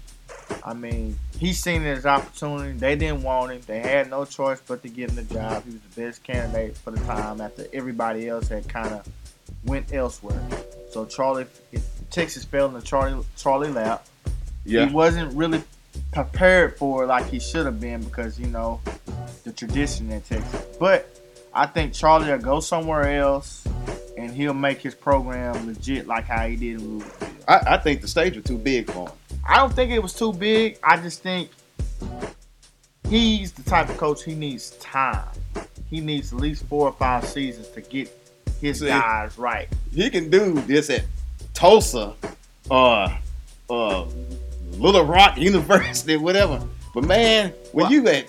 I 0.66 0.74
mean, 0.74 1.18
he 1.40 1.54
seen 1.54 1.86
as 1.86 2.06
opportunity. 2.06 2.78
They 2.78 2.98
didn't 2.98 3.24
want 3.24 3.54
him. 3.54 3.62
They 3.66 3.80
had 3.80 4.10
no 4.10 4.26
choice 4.26 4.62
but 4.68 4.82
to 4.84 4.90
give 4.90 5.12
him 5.12 5.26
the 5.26 5.34
job. 5.34 5.64
He 5.64 5.72
was 5.72 5.82
the 5.96 6.02
best 6.02 6.22
candidate 6.24 6.76
for 6.76 6.92
the 6.92 7.00
time 7.06 7.40
after 7.40 7.66
everybody 7.72 8.28
else 8.28 8.50
had 8.50 8.68
kind 8.68 8.94
of 8.94 9.08
went 9.64 9.94
elsewhere. 9.94 10.42
So 10.92 11.06
Charlie, 11.06 11.46
Texas 12.10 12.44
fell 12.44 12.68
in 12.68 12.74
the 12.74 12.82
Charlie 12.82 13.24
Charlie 13.38 13.72
lap. 13.72 14.06
Yeah, 14.66 14.86
He 14.86 14.94
wasn't 14.94 15.34
really 15.34 15.64
prepared 16.12 16.78
for 16.78 17.04
it 17.04 17.08
like 17.08 17.26
he 17.28 17.40
should 17.40 17.66
have 17.66 17.80
been 17.80 18.04
because 18.04 18.40
you 18.40 18.48
know 18.48 18.82
the 19.44 19.52
tradition 19.52 20.12
in 20.12 20.22
Texas. 20.22 20.66
But 20.80 21.10
I 21.54 21.66
think 21.66 21.94
Charlie 21.94 22.32
will 22.32 22.40
go 22.40 22.60
somewhere 22.60 23.20
else 23.20 23.66
and 24.18 24.32
he'll 24.32 24.54
make 24.54 24.80
his 24.80 24.96
program 24.96 25.68
legit 25.68 26.08
like 26.08 26.26
how 26.26 26.48
he 26.48 26.56
did 26.56 26.80
in 26.80 27.00
Louisville. 27.00 27.30
I, 27.48 27.60
I 27.74 27.78
think 27.78 28.02
the 28.02 28.08
stage 28.08 28.36
was 28.36 28.46
too 28.46 28.58
big 28.58 28.90
for 28.90 29.10
him. 29.10 29.16
I 29.48 29.58
don't 29.58 29.74
think 29.74 29.92
it 29.92 30.02
was 30.02 30.14
too 30.14 30.34
big. 30.34 30.80
I 30.84 30.98
just 30.98 31.22
think 31.22 31.50
he's 33.10 33.52
the 33.52 33.64
type 33.64 33.90
of 33.90 33.98
coach 33.98 34.24
he 34.24 34.34
needs 34.36 34.72
time. 34.78 35.28
He 35.90 36.00
needs 36.00 36.34
at 36.34 36.40
least 36.40 36.66
four 36.66 36.88
or 36.88 36.94
five 36.94 37.26
seasons 37.26 37.68
to 37.70 37.82
get 37.82 38.10
his 38.62 38.80
See. 38.80 38.88
guys 38.88 39.38
right. 39.38 39.68
He 39.94 40.10
can 40.10 40.30
do 40.30 40.54
this 40.62 40.90
at 40.90 41.04
Tulsa 41.54 42.16
or 42.70 43.08
uh, 43.70 44.06
Little 44.78 45.06
Rock 45.06 45.38
University, 45.38 46.18
whatever. 46.18 46.62
But 46.94 47.06
man, 47.06 47.54
when 47.72 47.84
Well- 47.86 47.92
you 47.92 48.08
at 48.08 48.26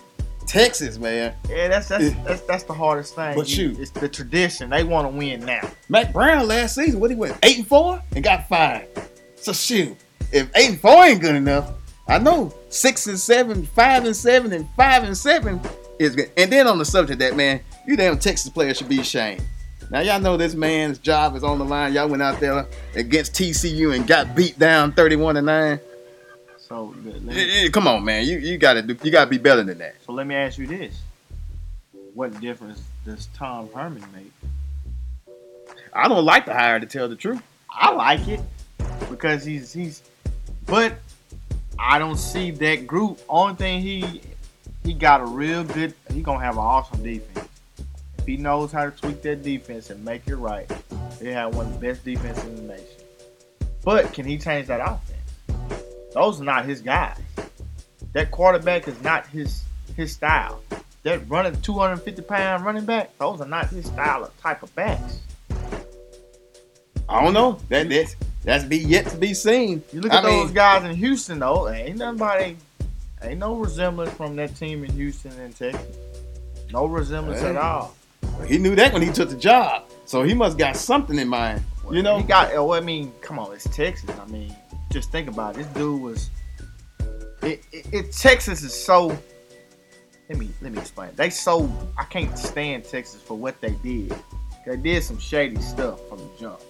Texas, 0.47 0.99
man, 0.99 1.33
Yeah, 1.49 1.69
that's 1.69 1.89
that's 1.89 2.11
that's, 2.25 2.41
that's 2.43 2.63
the 2.65 2.75
hardest 2.75 3.15
thing. 3.15 3.35
But 3.35 3.49
You- 3.49 3.55
shoot. 3.75 3.79
it's 3.81 3.91
the 3.91 4.09
tradition. 4.09 4.71
They 4.71 4.85
want 4.85 5.11
to 5.11 5.17
win 5.17 5.45
now. 5.45 5.69
Mack 5.89 6.13
Brown 6.13 6.47
last 6.47 6.75
season, 6.75 7.01
what 7.01 7.11
he 7.11 7.17
went 7.17 7.37
eight 7.43 7.59
and 7.59 7.67
four 7.67 8.01
and 8.15 8.23
got 8.23 8.49
five. 8.49 8.87
So 9.37 9.53
shoot, 9.53 9.97
if 10.33 10.49
eight 10.55 10.71
and 10.71 10.81
four 10.81 11.05
ain't 11.05 11.21
good 11.21 11.35
enough, 11.35 11.71
I 12.09 12.19
know 12.19 12.53
six 12.69 13.07
and 13.07 13.19
seven, 13.19 13.65
five 13.67 14.05
and 14.05 14.15
seven, 14.15 14.53
and 14.53 14.69
five 14.77 15.05
and 15.05 15.17
seven 15.17 15.61
is 15.99 16.15
good. 16.15 16.31
And 16.37 16.53
then 16.53 16.67
on 16.67 16.79
the 16.79 16.85
subject 16.85 17.15
of 17.15 17.19
that 17.31 17.37
man, 17.37 17.61
you 17.87 17.97
damn 17.97 18.19
Texas 18.19 18.51
players 18.51 18.77
should 18.79 18.89
be 18.89 19.01
ashamed. 19.01 19.43
Now 19.91 20.01
y'all 20.01 20.21
know 20.21 20.37
this 20.37 20.55
man's 20.55 20.99
job 20.99 21.37
is 21.37 21.45
on 21.45 21.59
the 21.59 21.65
line. 21.65 21.93
Y'all 21.95 22.09
went 22.09 22.23
out 22.23 22.41
there 22.41 22.67
against 22.95 23.33
TCU 23.35 23.95
and 23.95 24.07
got 24.07 24.35
beat 24.35 24.59
down 24.59 24.93
thirty-one 24.93 25.35
to 25.37 25.43
nine. 25.43 25.81
So 26.75 26.93
let 27.05 27.73
Come 27.73 27.87
on, 27.87 28.05
man, 28.05 28.25
you 28.25 28.39
you 28.39 28.59
gotta 28.59 28.83
do, 28.83 28.97
you 29.05 29.13
gotta 29.13 29.31
be 29.31 29.39
better 29.39 29.63
than 29.63 29.79
that. 29.79 29.95
so 30.05 30.13
let 30.13 30.27
me 30.27 30.35
ask 30.35 30.59
you 30.59 30.67
this: 30.67 31.03
What 32.15 32.41
difference 32.41 32.83
does 33.05 33.29
Tom 33.33 33.69
Herman 33.73 34.05
make? 34.13 34.33
I 35.93 36.09
don't 36.09 36.25
like 36.25 36.47
the 36.47 36.53
hire 36.53 36.81
to 36.81 36.87
tell 36.87 37.09
the 37.09 37.15
truth. 37.15 37.41
I 37.71 37.93
like 37.93 38.27
it 38.27 38.41
because 39.09 39.45
he's 39.45 39.73
he's, 39.73 40.03
but 40.67 40.95
I 41.79 42.01
don't 42.01 42.17
see 42.17 42.51
that 42.51 42.89
group. 42.89 43.21
Only 43.29 43.55
thing 43.55 43.81
he 43.81 44.21
he 44.83 44.95
got 44.95 45.21
a 45.21 45.27
real 45.27 45.63
good. 45.63 45.95
He 46.13 46.23
gonna 46.23 46.45
have 46.45 46.55
an 46.55 46.65
awesome 46.65 47.05
defense. 47.05 47.49
If 48.19 48.27
he 48.27 48.37
knows 48.37 48.73
how 48.73 48.87
to 48.87 48.91
tweak 48.91 49.23
that 49.23 49.45
defense 49.45 49.91
and 49.91 50.05
make 50.05 50.27
it 50.27 50.35
right, 50.35 50.69
they 51.21 51.31
have 51.31 51.55
one 51.55 51.67
of 51.67 51.73
the 51.75 51.79
best 51.79 52.05
defenses 52.05 52.43
in 52.47 52.57
the 52.57 52.75
nation. 52.75 53.05
But 53.85 54.13
can 54.13 54.25
he 54.25 54.39
change 54.39 54.67
that 54.67 54.81
offense? 54.81 55.14
Those 56.15 56.41
are 56.41 56.45
not 56.45 56.65
his 56.65 56.81
guys. 56.81 57.19
That 58.13 58.31
quarterback 58.31 58.89
is 58.89 59.01
not 59.03 59.27
his 59.27 59.63
his 59.97 60.13
style. 60.13 60.63
That 61.03 61.29
running 61.29 61.61
250 61.61 62.23
pound 62.23 62.65
running 62.65 62.85
back, 62.87 63.17
those 63.19 63.41
are 63.41 63.47
not 63.47 63.69
his 63.69 63.85
style 63.87 64.25
of 64.25 64.41
type 64.41 64.63
of 64.63 64.75
backs. 64.75 65.19
I 67.09 67.23
don't 67.23 67.35
know. 67.35 67.59
That 67.69 67.89
that's 67.89 68.17
that's 68.45 68.65
be 68.65 68.79
yet 68.79 69.07
to 69.09 69.17
be 69.17 69.35
seen. 69.35 69.83
You 69.93 70.01
look 70.01 70.13
at 70.13 70.25
I 70.25 70.31
those 70.31 70.47
mean, 70.47 70.55
guys 70.55 70.85
in 70.85 70.95
Houston 70.95 71.41
though, 71.41 71.69
ain't 71.69 71.99
nobody 71.99 72.57
ain't 73.23 73.39
no 73.39 73.57
resemblance 73.57 74.13
from 74.13 74.37
that 74.37 74.55
team 74.57 74.85
in 74.85 74.93
Houston 74.93 75.33
and 75.33 75.55
Texas. 75.55 75.97
No 76.71 76.87
resemblance 76.87 77.41
Hey. 77.41 77.51
at 77.51 77.57
all. 77.57 77.95
He 78.47 78.59
knew 78.59 78.75
that 78.75 78.93
when 78.93 79.03
he 79.03 79.11
took 79.13 79.29
the 79.31 79.37
job, 79.37 79.85
so 80.07 80.23
he 80.23 80.35
must 80.35 80.59
got 80.59 80.77
something 80.77 81.19
in 81.19 81.29
mind. 81.29 81.63
You 81.91 82.03
know, 82.03 82.19
he 82.19 82.25
got. 82.25 82.53
Well, 82.53 82.73
I 82.73 82.81
mean, 82.81 83.13
come 83.21 83.39
on, 83.39 83.53
it's 83.53 83.65
Texas. 83.65 84.11
I 84.19 84.27
mean, 84.31 84.55
just 84.95 85.11
think 85.11 85.29
about 85.29 85.57
it. 85.57 85.59
This 85.59 85.67
dude 85.75 86.01
was. 86.01 86.31
It, 87.43 87.63
it, 87.73 87.87
it 87.93 88.13
Texas 88.13 88.63
is 88.63 88.73
so. 88.73 89.09
Let 90.29 90.39
me 90.39 90.51
let 90.63 90.73
me 90.73 90.79
explain. 90.79 91.11
They 91.17 91.29
so 91.29 91.71
I 91.99 92.05
can't 92.05 92.39
stand 92.39 92.85
Texas 92.85 93.21
for 93.21 93.37
what 93.37 93.61
they 93.61 93.73
did. 93.83 94.15
They 94.65 94.77
did 94.79 95.03
some 95.03 95.19
shady 95.19 95.61
stuff 95.61 96.01
from 96.09 96.19
the 96.19 96.31
jump. 96.41 96.61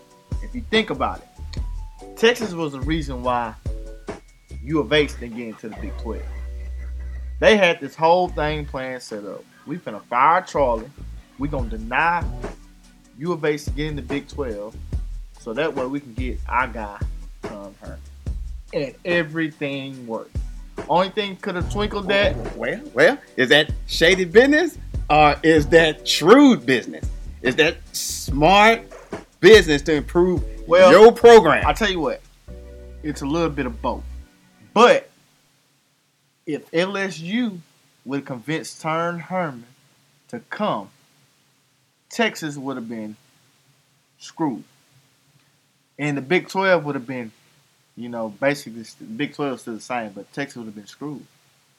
If 0.42 0.54
you 0.54 0.62
think 0.70 0.90
about 0.90 1.20
it, 1.20 2.16
Texas 2.16 2.52
was 2.54 2.72
the 2.72 2.80
reason 2.80 3.22
why 3.22 3.54
U 4.64 4.80
of 4.80 4.92
H 4.92 5.12
didn't 5.20 5.36
get 5.36 5.48
into 5.48 5.68
the 5.68 5.76
Big 5.76 5.96
12. 5.98 6.22
They 7.38 7.56
had 7.56 7.78
this 7.78 7.94
whole 7.94 8.28
thing 8.28 8.64
planned 8.64 9.02
set 9.02 9.24
up. 9.24 9.44
We 9.66 9.76
finna 9.76 10.02
fire 10.02 10.40
Charlie. 10.42 10.90
We 11.38 11.46
gonna 11.46 11.68
deny 11.68 12.24
U 13.18 13.32
of 13.32 13.44
H 13.44 13.66
to 13.66 13.70
the 13.70 14.02
Big 14.02 14.26
12, 14.28 14.74
so 15.38 15.52
that 15.52 15.74
way 15.74 15.86
we 15.86 16.00
can 16.00 16.14
get 16.14 16.38
our 16.48 16.66
guy 16.66 16.98
Tom 17.42 17.74
Herman. 17.80 17.98
And 18.74 18.94
everything 19.04 20.06
worked. 20.06 20.36
Only 20.88 21.08
thing 21.10 21.36
could 21.36 21.54
have 21.54 21.72
twinkled 21.72 22.08
that. 22.08 22.34
well, 22.56 22.80
well, 22.92 23.18
is 23.36 23.48
that 23.50 23.70
shady 23.86 24.24
business 24.24 24.76
or 25.08 25.36
is 25.42 25.66
that 25.68 26.06
shrewd 26.06 26.66
business? 26.66 27.08
Is 27.42 27.56
that 27.56 27.76
smart 27.94 28.82
business 29.40 29.82
to 29.82 29.94
improve 29.94 30.42
Well, 30.66 30.90
your 30.90 31.12
program? 31.12 31.64
I 31.66 31.72
tell 31.72 31.90
you 31.90 32.00
what, 32.00 32.20
it's 33.02 33.22
a 33.22 33.26
little 33.26 33.50
bit 33.50 33.66
of 33.66 33.80
both. 33.80 34.02
But 34.72 35.08
if 36.46 36.68
LSU 36.72 37.58
would 38.04 38.26
convince 38.26 38.78
Tom 38.78 39.18
Herman 39.18 39.66
to 40.28 40.40
come, 40.50 40.90
Texas 42.10 42.56
would 42.56 42.76
have 42.76 42.88
been 42.88 43.16
screwed. 44.18 44.64
And 45.98 46.16
the 46.16 46.22
Big 46.22 46.48
12 46.48 46.84
would 46.84 46.96
have 46.96 47.06
been, 47.06 47.30
you 47.96 48.08
know, 48.08 48.28
basically 48.28 48.84
Big 49.16 49.34
12 49.34 49.54
is 49.54 49.60
still 49.60 49.74
the 49.74 49.80
same, 49.80 50.10
but 50.12 50.32
Texas 50.32 50.56
would 50.56 50.66
have 50.66 50.74
been 50.74 50.86
screwed. 50.86 51.24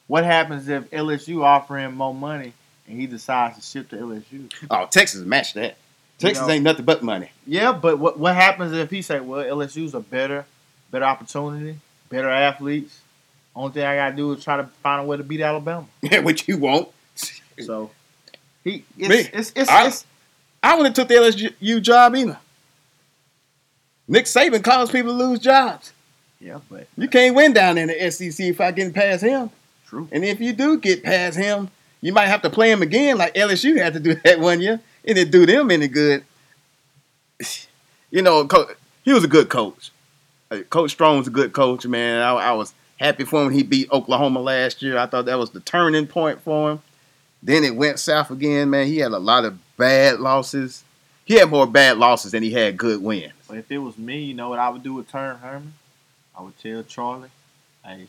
What 0.06 0.24
happens 0.24 0.68
if 0.68 0.88
LSU 0.90 1.42
offer 1.42 1.76
him 1.78 1.96
more 1.96 2.14
money 2.14 2.52
and 2.88 2.98
he 3.00 3.06
decides 3.06 3.56
to 3.56 3.62
ship 3.62 3.88
to 3.90 3.96
LSU? 3.96 4.50
oh, 4.70 4.86
Texas 4.90 5.22
matched 5.24 5.54
that. 5.54 5.76
Texas 6.18 6.46
know- 6.46 6.52
ain't 6.54 6.64
nothing 6.64 6.84
but 6.84 7.02
money. 7.02 7.30
Yeah, 7.46 7.72
but 7.72 7.98
what 7.98 8.18
what 8.18 8.34
happens 8.34 8.72
if 8.72 8.90
he 8.90 9.02
say, 9.02 9.20
"Well, 9.20 9.44
LSU's 9.44 9.94
a 9.94 10.00
better, 10.00 10.46
better 10.90 11.04
opportunity, 11.04 11.78
better 12.08 12.30
athletes. 12.30 13.00
Only 13.54 13.72
thing 13.72 13.84
I 13.84 13.96
gotta 13.96 14.16
do 14.16 14.32
is 14.32 14.42
try 14.42 14.56
to 14.56 14.64
find 14.82 15.02
a 15.02 15.04
way 15.04 15.16
to 15.18 15.22
beat 15.24 15.40
Alabama." 15.42 15.86
Which 16.22 16.48
you 16.48 16.56
won't. 16.56 16.88
So 17.60 17.90
he, 18.64 18.84
it's, 18.96 19.08
Me, 19.08 19.28
it's, 19.38 19.52
it's, 19.54 19.70
I- 19.70 19.92
I 20.62 20.76
would 20.76 20.86
have 20.86 20.94
took 20.94 21.08
the 21.08 21.14
LSU 21.14 21.82
job 21.82 22.16
either. 22.16 22.38
Nick 24.08 24.24
Saban 24.26 24.62
caused 24.62 24.92
people 24.92 25.12
to 25.12 25.18
lose 25.24 25.38
jobs. 25.40 25.92
Yeah, 26.40 26.60
but 26.70 26.86
You 26.96 27.08
can't 27.08 27.34
win 27.34 27.52
down 27.52 27.78
in 27.78 27.88
the 27.88 28.10
SEC 28.10 28.38
if 28.46 28.60
I 28.60 28.70
get 28.70 28.92
past 28.94 29.22
him. 29.22 29.50
true. 29.86 30.08
And 30.12 30.24
if 30.24 30.40
you 30.40 30.52
do 30.52 30.78
get 30.78 31.02
past 31.02 31.36
him, 31.38 31.70
you 32.02 32.12
might 32.12 32.26
have 32.26 32.42
to 32.42 32.50
play 32.50 32.70
him 32.70 32.82
again, 32.82 33.16
like 33.16 33.34
LSU 33.34 33.78
had 33.78 33.94
to 33.94 34.00
do 34.00 34.14
that 34.24 34.38
one 34.38 34.60
year. 34.60 34.80
And 35.04 35.16
it 35.18 35.30
didn't 35.30 35.32
do 35.32 35.46
them 35.46 35.70
any 35.70 35.88
good. 35.88 36.24
You 38.08 38.22
know, 38.22 38.48
he 39.02 39.12
was 39.12 39.24
a 39.24 39.28
good 39.28 39.48
coach. 39.48 39.90
Uh, 40.50 40.58
coach 40.70 40.92
Strong 40.92 41.18
was 41.18 41.26
a 41.26 41.30
good 41.30 41.52
coach, 41.52 41.84
man. 41.86 42.22
I, 42.22 42.30
I 42.34 42.52
was 42.52 42.72
happy 42.98 43.24
for 43.24 43.40
him 43.40 43.46
when 43.48 43.54
he 43.54 43.64
beat 43.64 43.90
Oklahoma 43.90 44.40
last 44.40 44.80
year. 44.80 44.96
I 44.96 45.06
thought 45.06 45.24
that 45.26 45.36
was 45.38 45.50
the 45.50 45.58
turning 45.60 46.06
point 46.06 46.40
for 46.40 46.70
him. 46.70 46.82
Then 47.42 47.64
it 47.64 47.74
went 47.74 47.98
south 47.98 48.30
again, 48.30 48.70
man. 48.70 48.86
He 48.86 48.98
had 48.98 49.10
a 49.10 49.18
lot 49.18 49.44
of 49.44 49.58
bad 49.76 50.20
losses. 50.20 50.84
He 51.24 51.34
had 51.34 51.50
more 51.50 51.66
bad 51.66 51.98
losses 51.98 52.30
than 52.30 52.44
he 52.44 52.52
had 52.52 52.76
good 52.76 53.02
wins. 53.02 53.32
But 53.48 53.58
if 53.58 53.70
it 53.72 53.78
was 53.78 53.98
me, 53.98 54.22
you 54.22 54.34
know 54.34 54.48
what 54.48 54.60
I 54.60 54.68
would 54.68 54.84
do 54.84 54.94
with 54.94 55.08
Tom 55.10 55.36
Herman? 55.38 55.74
I 56.36 56.42
would 56.42 56.58
tell 56.58 56.82
Charlie, 56.82 57.30
"Hey, 57.84 58.08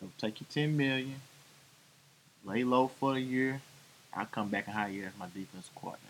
go 0.00 0.08
take 0.18 0.40
your 0.40 0.46
ten 0.52 0.76
million, 0.76 1.16
lay 2.44 2.64
low 2.64 2.88
for 2.98 3.14
a 3.14 3.20
year. 3.20 3.60
I'll 4.14 4.26
come 4.26 4.48
back 4.48 4.66
and 4.66 4.74
hire 4.74 4.90
you 4.90 5.04
as 5.04 5.12
my 5.18 5.26
defensive 5.26 5.74
coordinator." 5.74 6.08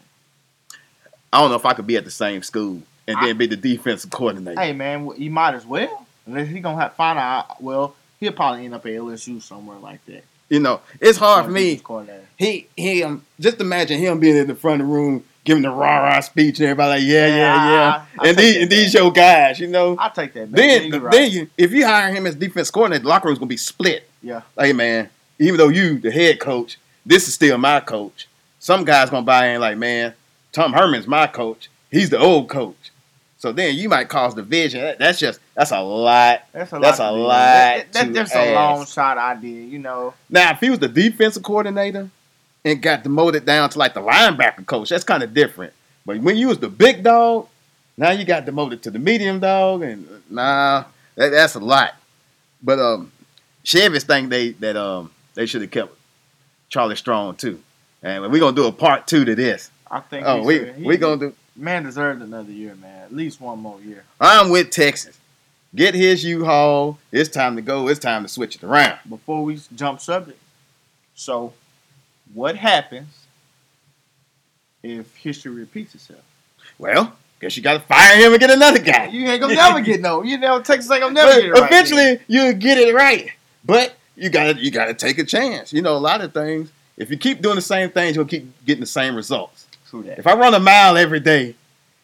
I 1.33 1.41
don't 1.41 1.51
know 1.51 1.57
if 1.57 1.65
I 1.67 1.73
could 1.75 1.87
be 1.87 1.97
at 1.97 2.05
the 2.05 2.11
same 2.11 2.43
school 2.43 2.83
and 3.09 3.17
I- 3.19 3.27
then 3.27 3.39
be 3.39 3.47
the 3.47 3.57
defensive 3.57 4.11
coordinator. 4.11 4.61
Hey 4.61 4.73
man, 4.73 5.11
you 5.17 5.31
might 5.31 5.55
as 5.55 5.65
well. 5.67 6.07
Unless 6.27 6.49
he 6.49 6.61
gonna 6.61 6.81
have 6.81 6.91
to 6.93 6.97
find 6.97 7.19
out. 7.19 7.61
Well, 7.63 7.97
he'll 8.21 8.33
probably 8.33 8.65
end 8.65 8.75
up 8.75 8.87
at 8.87 8.93
LSU 8.93 9.41
somewhere 9.41 9.79
like 9.79 10.05
that. 10.07 10.25
You 10.49 10.61
know, 10.61 10.81
it's 11.01 11.19
hard 11.19 11.47
for 11.47 11.51
me. 11.51 11.81
he 12.39 12.67
he 12.77 13.03
um 13.03 13.25
just 13.41 13.61
imagine 13.61 13.99
him 13.99 14.21
being 14.21 14.37
in 14.37 14.47
the 14.47 14.55
front 14.55 14.83
of 14.83 14.87
the 14.89 14.93
room 14.93 15.25
giving 15.45 15.63
the 15.63 15.71
rah 15.71 15.99
rah 15.99 16.21
speech 16.21 16.61
and 16.61 16.69
everybody 16.69 17.01
like 17.01 17.09
yeah 17.09 17.27
yeah 17.27 17.37
Yeah, 17.37 17.71
yeah 17.71 18.05
I- 18.21 18.25
I 18.25 18.29
and 18.29 18.37
these 18.39 18.57
and 18.63 18.71
these 18.71 18.95
your 18.95 19.11
guys 19.13 19.59
you 19.59 19.67
know 19.67 19.97
I'll 19.99 20.11
take 20.11 20.33
that. 20.35 20.51
Man. 20.51 20.53
then 20.53 20.85
you're 20.93 21.11
then 21.11 21.31
you 21.31 21.51
if 21.59 21.73
you 21.73 21.85
hire 21.87 22.13
him 22.15 22.27
as 22.27 22.35
defense 22.37 22.71
coordinator 22.71 23.03
the 23.03 23.09
locker 23.09 23.27
room's 23.29 23.39
gonna 23.39 23.49
be 23.49 23.57
split 23.57 24.09
Yeah. 24.23 24.43
hey 24.59 24.73
man 24.73 25.09
even 25.39 25.57
though 25.59 25.69
you 25.69 25.99
the 25.99 26.11
head 26.11 26.39
coach 26.41 26.79
this 27.05 27.27
is 27.29 27.35
still 27.35 27.59
my 27.59 27.81
coach 27.81 28.29
some 28.61 28.85
guys 28.85 29.11
gonna 29.11 29.27
buy 29.27 29.49
in 29.49 29.61
like 29.61 29.77
man 29.79 30.15
Tom 30.53 30.73
Herman's 30.73 31.07
my 31.09 31.27
coach 31.27 31.69
he's 31.91 32.11
the 32.11 32.19
old 32.19 32.49
coach 32.49 32.77
so 33.39 33.51
then 33.51 33.75
you 33.75 33.89
might 33.89 34.09
cause 34.09 34.35
division 34.35 34.81
That- 34.83 34.99
that's 35.01 35.19
just 35.19 35.41
that's 35.57 35.73
a 35.73 35.81
lot 35.81 36.43
That's 36.53 36.73
a 36.73 36.79
That's 36.79 36.99
lot. 37.01 37.13
a 37.13 37.17
lot 37.17 37.29
That, 37.39 37.93
that, 37.93 38.13
that's 38.13 38.31
just 38.31 38.35
a 38.37 38.55
long 38.55 38.83
ask. 38.83 38.95
shot 38.95 39.19
idea. 39.19 39.65
You 39.67 39.81
know. 39.81 40.15
Now, 40.31 40.53
if 40.53 40.61
he 40.61 40.71
was 40.71 40.79
the 40.79 40.89
defensive 40.89 41.43
coordinator 41.43 42.09
and 42.65 42.81
got 42.81 43.03
demoted 43.03 43.45
down 43.45 43.71
to 43.71 43.79
like 43.79 43.95
the 43.95 44.01
linebacker 44.01 44.65
coach, 44.67 44.89
that's 44.91 45.05
kind 45.05 45.23
of 45.23 45.35
different. 45.35 45.73
But 46.07 46.19
when 46.21 46.37
you 46.37 46.49
was 46.49 46.59
the 46.59 46.69
big 46.69 47.03
dog, 47.03 47.49
now 47.97 48.11
you 48.11 48.25
got 48.25 48.45
demoted 48.45 48.83
to 48.83 48.91
the 48.91 48.99
medium 48.99 49.41
dog, 49.41 49.83
and 49.83 50.07
uh, 50.09 50.13
nah, 50.31 50.85
that, 51.17 51.31
that's 51.31 51.55
a 51.55 51.61
lot. 51.61 51.95
But 52.63 52.79
um, 52.79 53.13
Chevy's 53.65 54.05
think 54.05 54.31
they 54.31 54.51
that 54.53 54.77
um 54.77 55.11
they 55.35 55.47
should 55.47 55.63
have 55.63 55.71
kept 55.71 55.95
Charlie 56.69 56.97
Strong 56.97 57.37
too, 57.37 57.61
and 58.03 58.31
we're 58.31 58.41
gonna 58.41 58.57
do 58.57 58.67
a 58.67 58.73
part 58.73 59.07
two 59.07 59.25
to 59.25 59.35
this. 59.35 59.71
I 59.91 60.01
think. 60.01 60.25
Oh, 60.27 60.43
we 60.43 60.59
should- 60.59 60.85
we 60.85 60.97
gonna 60.97 61.19
do. 61.21 61.35
Man 61.55 61.83
deserved 61.83 62.23
another 62.23 62.51
year, 62.51 62.75
man. 62.77 63.03
At 63.05 63.15
least 63.15 63.39
one 63.41 63.59
more 63.59 63.79
year. 63.83 64.05
I'm 64.19 64.49
with 64.49 64.71
Texas. 64.71 65.19
Get 65.75 65.95
his 65.95 66.25
U-Haul. 66.25 66.99
It's 67.13 67.29
time 67.29 67.57
to 67.57 67.63
go. 67.63 67.89
It's 67.89 68.01
time 68.01 68.23
to 68.23 68.29
switch 68.29 68.57
it 68.57 68.65
around. 68.65 68.99
Before 69.07 69.45
we 69.45 69.61
jump 69.75 70.01
subject, 70.01 70.39
so 71.15 71.53
what 72.35 72.57
happens 72.57 73.09
if 74.83 75.15
history 75.17 75.53
repeats 75.53 75.95
itself? 75.95 76.21
Well, 76.79 77.13
guess 77.41 77.57
you 77.57 77.63
got 77.63 77.75
to 77.75 77.81
fire 77.81 78.17
him 78.17 78.33
and 78.33 78.41
get 78.41 78.51
another 78.51 78.79
guy. 78.79 79.07
You 79.07 79.27
ain't 79.29 79.41
gonna 79.41 79.55
never 79.55 79.81
get 79.81 80.01
no. 80.01 80.23
You 80.23 80.39
know, 80.39 80.61
Texas 80.63 80.91
ain't 80.91 81.01
gonna 81.03 81.15
never 81.15 81.29
But 81.33 81.37
get 81.41 81.45
it 81.45 81.53
right. 81.53 81.71
eventually 81.71 82.21
you'll 82.29 82.53
get 82.55 82.79
it 82.79 82.95
right. 82.95 83.31
But 83.65 83.95
you 84.17 84.31
gotta 84.31 84.55
you 84.61 84.71
gotta 84.71 84.95
take 84.95 85.19
a 85.19 85.25
chance. 85.25 85.73
You 85.73 85.83
know, 85.83 85.97
a 85.97 85.99
lot 85.99 86.21
of 86.21 86.33
things. 86.33 86.71
If 86.97 87.11
you 87.11 87.17
keep 87.17 87.41
doing 87.41 87.57
the 87.57 87.63
same 87.63 87.91
things, 87.91 88.17
you'll 88.17 88.25
keep 88.27 88.65
getting 88.65 88.81
the 88.81 88.87
same 88.87 89.17
results. 89.17 89.67
True 89.89 90.03
that. 90.05 90.19
If 90.19 90.27
I 90.27 90.35
run 90.35 90.55
a 90.55 90.61
mile 90.61 90.97
every 90.97 91.21
day 91.21 91.55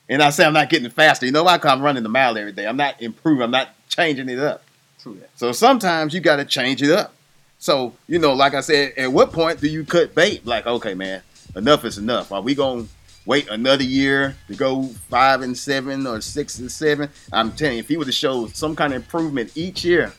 and 0.08 0.22
I 0.22 0.30
say 0.30 0.44
I'm 0.44 0.52
not 0.52 0.70
getting 0.70 0.88
faster, 0.90 1.26
you 1.26 1.32
know 1.32 1.44
why? 1.44 1.58
Cause 1.58 1.70
I'm 1.70 1.82
running 1.82 2.02
the 2.02 2.08
mile 2.08 2.36
every 2.38 2.52
day. 2.52 2.66
I'm 2.66 2.76
not 2.76 3.00
improving. 3.00 3.42
I'm 3.42 3.50
not 3.50 3.68
changing 3.88 4.28
it 4.28 4.38
up. 4.38 4.62
True 5.00 5.14
that. 5.20 5.30
So 5.36 5.52
sometimes 5.52 6.14
you 6.14 6.20
gotta 6.20 6.44
change 6.44 6.82
it 6.82 6.90
up. 6.90 7.12
So, 7.58 7.92
you 8.06 8.18
know, 8.18 8.34
like 8.34 8.54
I 8.54 8.60
said, 8.60 8.92
at 8.96 9.12
what 9.12 9.32
point 9.32 9.60
do 9.60 9.68
you 9.68 9.84
cut 9.84 10.14
bait? 10.14 10.46
Like, 10.46 10.66
okay, 10.66 10.94
man, 10.94 11.22
enough 11.56 11.84
is 11.84 11.98
enough. 11.98 12.30
Are 12.30 12.40
we 12.40 12.54
gonna 12.54 12.86
wait 13.26 13.48
another 13.50 13.82
year 13.82 14.36
to 14.46 14.54
go 14.54 14.84
five 14.84 15.42
and 15.42 15.56
seven 15.56 16.06
or 16.06 16.20
six 16.20 16.60
and 16.60 16.70
seven? 16.70 17.10
I'm 17.32 17.52
telling 17.52 17.74
you, 17.74 17.80
if 17.80 17.88
he 17.88 17.96
would 17.96 18.06
have 18.06 18.14
showed 18.14 18.54
some 18.54 18.76
kind 18.76 18.92
of 18.92 19.02
improvement 19.02 19.52
each 19.56 19.84
year, 19.84 20.12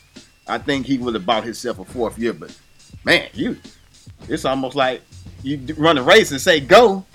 I 0.48 0.58
think 0.58 0.86
he 0.86 0.98
would 0.98 1.14
have 1.14 1.26
bought 1.26 1.46
himself 1.46 1.80
a 1.80 1.86
fourth 1.86 2.20
year. 2.20 2.34
But 2.34 2.58
man, 3.06 3.30
you 3.34 3.58
it's 4.28 4.44
almost 4.44 4.76
like 4.76 5.02
you 5.42 5.62
run 5.78 5.98
a 5.98 6.04
race 6.04 6.32
and 6.32 6.42
say 6.42 6.60
go, 6.60 7.06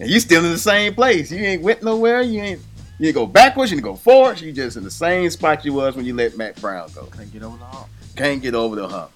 and 0.00 0.08
you 0.08 0.18
still 0.18 0.44
in 0.44 0.50
the 0.50 0.58
same 0.58 0.94
place. 0.94 1.30
You 1.30 1.40
ain't 1.40 1.62
went 1.62 1.82
nowhere. 1.82 2.22
You 2.22 2.40
ain't 2.40 2.62
you 2.98 3.08
ain't 3.08 3.14
go 3.14 3.26
backwards. 3.26 3.70
You 3.70 3.76
didn't 3.76 3.84
go 3.84 3.96
forwards. 3.96 4.40
You 4.40 4.50
just 4.50 4.78
in 4.78 4.84
the 4.84 4.90
same 4.90 5.28
spot 5.28 5.62
you 5.64 5.74
was 5.74 5.94
when 5.94 6.06
you 6.06 6.14
let 6.14 6.38
Mack 6.38 6.58
Brown 6.60 6.88
go. 6.94 7.04
Can't 7.06 7.30
get 7.30 7.42
over 7.42 7.58
the 7.58 7.64
hump. 7.64 7.88
can't 8.16 8.40
get 8.40 8.54
over 8.54 8.76
the 8.76 8.88
hump. 8.88 9.10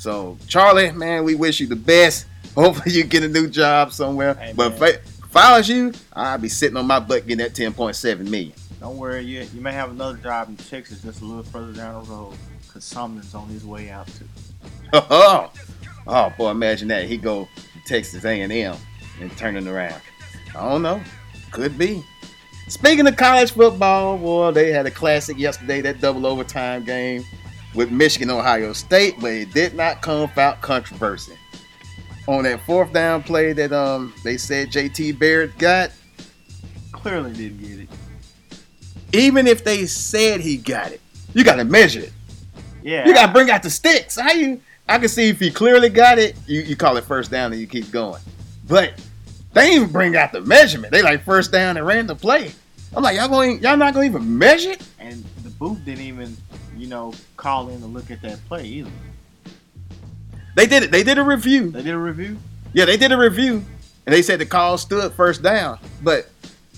So 0.00 0.38
Charlie, 0.48 0.92
man, 0.92 1.24
we 1.24 1.34
wish 1.34 1.60
you 1.60 1.66
the 1.66 1.76
best. 1.76 2.24
Hopefully 2.54 2.94
you 2.94 3.04
get 3.04 3.22
a 3.22 3.28
new 3.28 3.46
job 3.46 3.92
somewhere. 3.92 4.34
But 4.56 4.72
if, 4.72 4.82
if 4.82 5.36
I 5.36 5.58
was 5.58 5.68
you, 5.68 5.92
I'd 6.14 6.40
be 6.40 6.48
sitting 6.48 6.78
on 6.78 6.86
my 6.86 6.98
butt 6.98 7.26
getting 7.26 7.44
that 7.44 7.52
10.7 7.52 8.20
million. 8.20 8.54
Don't 8.80 8.96
worry, 8.96 9.20
you 9.20 9.46
you 9.52 9.60
may 9.60 9.72
have 9.72 9.90
another 9.90 10.16
job 10.16 10.48
in 10.48 10.56
Texas 10.56 11.02
just 11.02 11.20
a 11.20 11.24
little 11.26 11.42
further 11.42 11.74
down 11.74 12.02
the 12.02 12.10
road, 12.10 12.32
cause 12.72 12.82
Sumlin's 12.82 13.34
on 13.34 13.46
his 13.48 13.66
way 13.66 13.90
out 13.90 14.06
too. 14.06 14.24
Oh, 15.10 15.52
oh 16.06 16.32
boy, 16.38 16.50
imagine 16.50 16.88
that. 16.88 17.04
He 17.04 17.18
go 17.18 17.44
to 17.44 17.80
Texas 17.84 18.24
A&M 18.24 18.76
and 19.20 19.36
turning 19.36 19.68
around. 19.68 20.00
I 20.56 20.66
don't 20.66 20.80
know. 20.80 21.02
Could 21.50 21.76
be. 21.76 22.02
Speaking 22.68 23.06
of 23.06 23.18
college 23.18 23.52
football, 23.52 24.16
boy, 24.16 24.50
they 24.52 24.72
had 24.72 24.86
a 24.86 24.90
classic 24.90 25.36
yesterday, 25.38 25.82
that 25.82 26.00
double 26.00 26.24
overtime 26.26 26.86
game 26.86 27.22
with 27.74 27.90
Michigan 27.90 28.30
Ohio 28.30 28.72
State, 28.72 29.14
but 29.20 29.30
it 29.32 29.52
did 29.52 29.74
not 29.74 30.02
come 30.02 30.22
without 30.22 30.60
controversy. 30.60 31.34
On 32.26 32.44
that 32.44 32.60
fourth 32.66 32.92
down 32.92 33.22
play 33.22 33.52
that 33.52 33.72
um 33.72 34.12
they 34.24 34.36
said 34.36 34.68
JT 34.70 35.18
Barrett 35.18 35.56
got, 35.58 35.90
Clearly 36.92 37.32
didn't 37.32 37.60
get 37.60 37.80
it. 37.80 37.88
even 39.12 39.46
if 39.46 39.64
they 39.64 39.86
said 39.86 40.40
he 40.40 40.56
got 40.56 40.92
it, 40.92 41.00
you 41.34 41.44
gotta 41.44 41.64
measure 41.64 42.00
it. 42.00 42.12
Yeah, 42.82 43.06
You 43.06 43.14
gotta 43.14 43.32
bring 43.32 43.50
out 43.50 43.62
the 43.62 43.70
sticks. 43.70 44.18
How 44.18 44.32
you? 44.32 44.60
I 44.88 44.98
can 44.98 45.08
see 45.08 45.28
if 45.28 45.38
he 45.38 45.50
clearly 45.50 45.88
got 45.88 46.18
it, 46.18 46.36
you, 46.46 46.62
you 46.62 46.76
call 46.76 46.96
it 46.96 47.04
first 47.04 47.30
down 47.30 47.52
and 47.52 47.60
you 47.60 47.66
keep 47.66 47.90
going. 47.92 48.20
But 48.66 48.94
they 49.52 49.62
didn't 49.66 49.76
even 49.76 49.92
bring 49.92 50.16
out 50.16 50.32
the 50.32 50.40
measurement. 50.40 50.92
They 50.92 51.02
like 51.02 51.22
first 51.22 51.52
down 51.52 51.76
and 51.76 51.86
ran 51.86 52.06
the 52.06 52.14
play. 52.16 52.52
I'm 52.94 53.02
like, 53.02 53.16
y'all 53.16 53.28
going, 53.28 53.60
y'all 53.62 53.76
not 53.76 53.94
gonna 53.94 54.06
even 54.06 54.36
measure 54.38 54.70
it? 54.70 54.82
and 54.98 55.24
the 55.44 55.50
booth 55.50 55.84
didn't 55.84 56.04
even, 56.04 56.36
you 56.80 56.86
know, 56.86 57.12
call 57.36 57.68
in 57.68 57.80
to 57.80 57.86
look 57.86 58.10
at 58.10 58.22
that 58.22 58.38
play 58.48 58.64
either. 58.64 58.90
They 60.56 60.66
did 60.66 60.82
it. 60.82 60.90
They 60.90 61.02
did 61.02 61.18
a 61.18 61.22
review. 61.22 61.70
They 61.70 61.82
did 61.82 61.94
a 61.94 61.98
review. 61.98 62.38
Yeah, 62.72 62.84
they 62.84 62.96
did 62.96 63.12
a 63.12 63.18
review, 63.18 63.64
and 64.06 64.14
they 64.14 64.22
said 64.22 64.40
the 64.40 64.46
call 64.46 64.78
stood 64.78 65.12
first 65.12 65.42
down. 65.42 65.78
But 66.02 66.30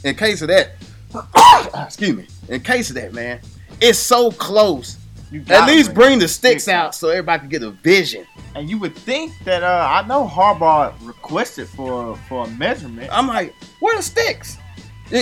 in 0.04 0.14
case 0.14 0.42
of 0.42 0.48
that, 0.48 0.72
excuse 1.86 2.16
me, 2.16 2.26
in 2.48 2.60
case 2.60 2.90
of 2.90 2.96
that, 2.96 3.12
man, 3.12 3.40
it's 3.80 3.98
so 3.98 4.30
close. 4.30 4.98
You 5.30 5.42
At 5.48 5.66
least 5.66 5.94
bring 5.94 6.18
the 6.18 6.28
sticks 6.28 6.64
sticks 6.64 6.68
out 6.68 6.94
so 6.94 7.08
everybody 7.08 7.40
can 7.40 7.48
get 7.48 7.62
a 7.62 7.70
vision. 7.70 8.26
And 8.54 8.68
you 8.68 8.78
would 8.78 8.94
think 8.94 9.32
that 9.44 9.62
uh, 9.62 9.88
I 9.88 10.06
know 10.06 10.26
Harbaugh 10.26 10.92
requested 11.00 11.68
for 11.68 12.16
for 12.28 12.44
a 12.44 12.50
measurement. 12.50 13.08
I'm 13.10 13.26
like, 13.28 13.54
where 13.80 13.96
the 13.96 14.02
sticks? 14.02 14.58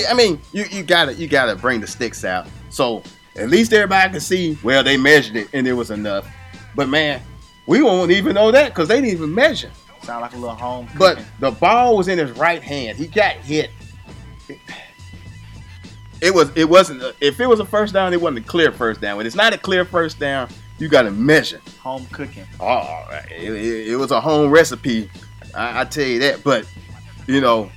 I 0.08 0.14
mean, 0.14 0.40
you, 0.52 0.64
you 0.64 0.82
gotta 0.82 1.14
you 1.14 1.28
gotta 1.28 1.54
bring 1.54 1.80
the 1.80 1.86
sticks 1.86 2.24
out. 2.24 2.48
So 2.70 3.04
at 3.36 3.48
least 3.48 3.72
everybody 3.72 4.10
can 4.12 4.20
see, 4.20 4.58
well, 4.62 4.82
they 4.82 4.96
measured 4.96 5.36
it 5.36 5.48
and 5.52 5.66
it 5.66 5.72
was 5.72 5.90
enough. 5.90 6.26
But 6.74 6.88
man, 6.88 7.20
we 7.66 7.82
won't 7.82 8.10
even 8.10 8.34
know 8.34 8.50
that 8.50 8.68
because 8.68 8.88
they 8.88 8.96
didn't 8.96 9.10
even 9.12 9.34
measure. 9.34 9.70
Sound 10.02 10.22
like 10.22 10.32
a 10.32 10.36
little 10.36 10.54
home. 10.56 10.88
But 10.98 11.22
the 11.40 11.50
ball 11.50 11.96
was 11.96 12.08
in 12.08 12.18
his 12.18 12.30
right 12.32 12.62
hand. 12.62 12.96
He 12.98 13.06
got 13.06 13.34
hit. 13.36 13.70
It 16.20 16.34
was 16.34 16.50
it 16.54 16.68
wasn't 16.68 17.02
a, 17.02 17.14
if 17.20 17.40
it 17.40 17.46
was 17.46 17.60
a 17.60 17.64
first 17.64 17.94
down, 17.94 18.12
it 18.12 18.20
wasn't 18.20 18.44
a 18.44 18.48
clear 18.48 18.72
first 18.72 19.00
down. 19.00 19.16
When 19.16 19.26
it's 19.26 19.36
not 19.36 19.54
a 19.54 19.58
clear 19.58 19.84
first 19.86 20.18
down, 20.18 20.50
you 20.78 20.88
gotta 20.88 21.10
measure. 21.10 21.60
home 21.80 22.06
cooking. 22.12 22.44
Oh, 22.60 23.06
it, 23.30 23.42
it- 23.54 23.88
it 23.92 23.96
was 23.96 24.10
a 24.10 24.20
home 24.20 24.50
recipe. 24.50 25.10
I, 25.54 25.80
I 25.80 25.84
tell 25.84 26.04
you 26.06 26.18
that. 26.20 26.44
But 26.44 26.66
you 27.26 27.40
know, 27.40 27.70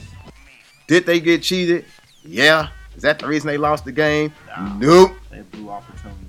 did 0.87 1.05
they 1.05 1.19
get 1.21 1.41
cheated? 1.41 1.85
Yeah. 2.25 2.69
Is 2.95 3.01
that 3.03 3.19
the 3.19 3.27
reason 3.27 3.47
they 3.47 3.57
lost 3.57 3.85
the 3.85 3.91
game? 3.91 4.33
Nope. 4.77 5.13
They 5.33 5.41
blew 5.41 5.69
opportunity. 5.69 6.19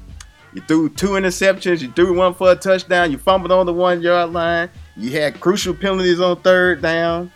You 0.54 0.62
threw 0.62 0.88
two 0.88 1.10
interceptions. 1.10 1.82
You 1.82 1.90
threw 1.92 2.16
one 2.16 2.32
for 2.32 2.52
a 2.52 2.56
touchdown. 2.56 3.10
You 3.10 3.18
fumbled 3.18 3.50
on 3.50 3.66
the 3.66 3.72
one 3.72 4.00
yard 4.00 4.30
line. 4.32 4.70
You 4.96 5.10
had 5.10 5.40
crucial 5.40 5.74
penalties 5.74 6.20
on 6.20 6.40
third 6.42 6.80
down. 6.80 7.32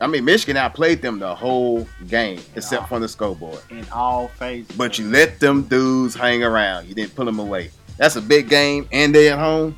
I 0.00 0.06
mean, 0.06 0.24
Michigan 0.24 0.56
outplayed 0.56 1.00
them 1.00 1.18
the 1.18 1.34
whole 1.34 1.88
game 2.08 2.40
except 2.54 2.88
for 2.88 2.98
the 2.98 3.08
scoreboard. 3.08 3.60
in 3.70 3.86
all 3.90 4.28
phases. 4.28 4.76
But 4.76 4.98
you 4.98 5.08
let 5.08 5.40
them 5.40 5.62
dudes 5.62 6.14
hang 6.14 6.44
around. 6.44 6.88
You 6.88 6.94
didn't 6.94 7.14
pull 7.14 7.24
them 7.24 7.38
away. 7.38 7.70
That's 7.96 8.16
a 8.16 8.20
big 8.20 8.48
game, 8.48 8.86
and 8.92 9.14
they 9.14 9.30
at 9.30 9.38
home. 9.38 9.74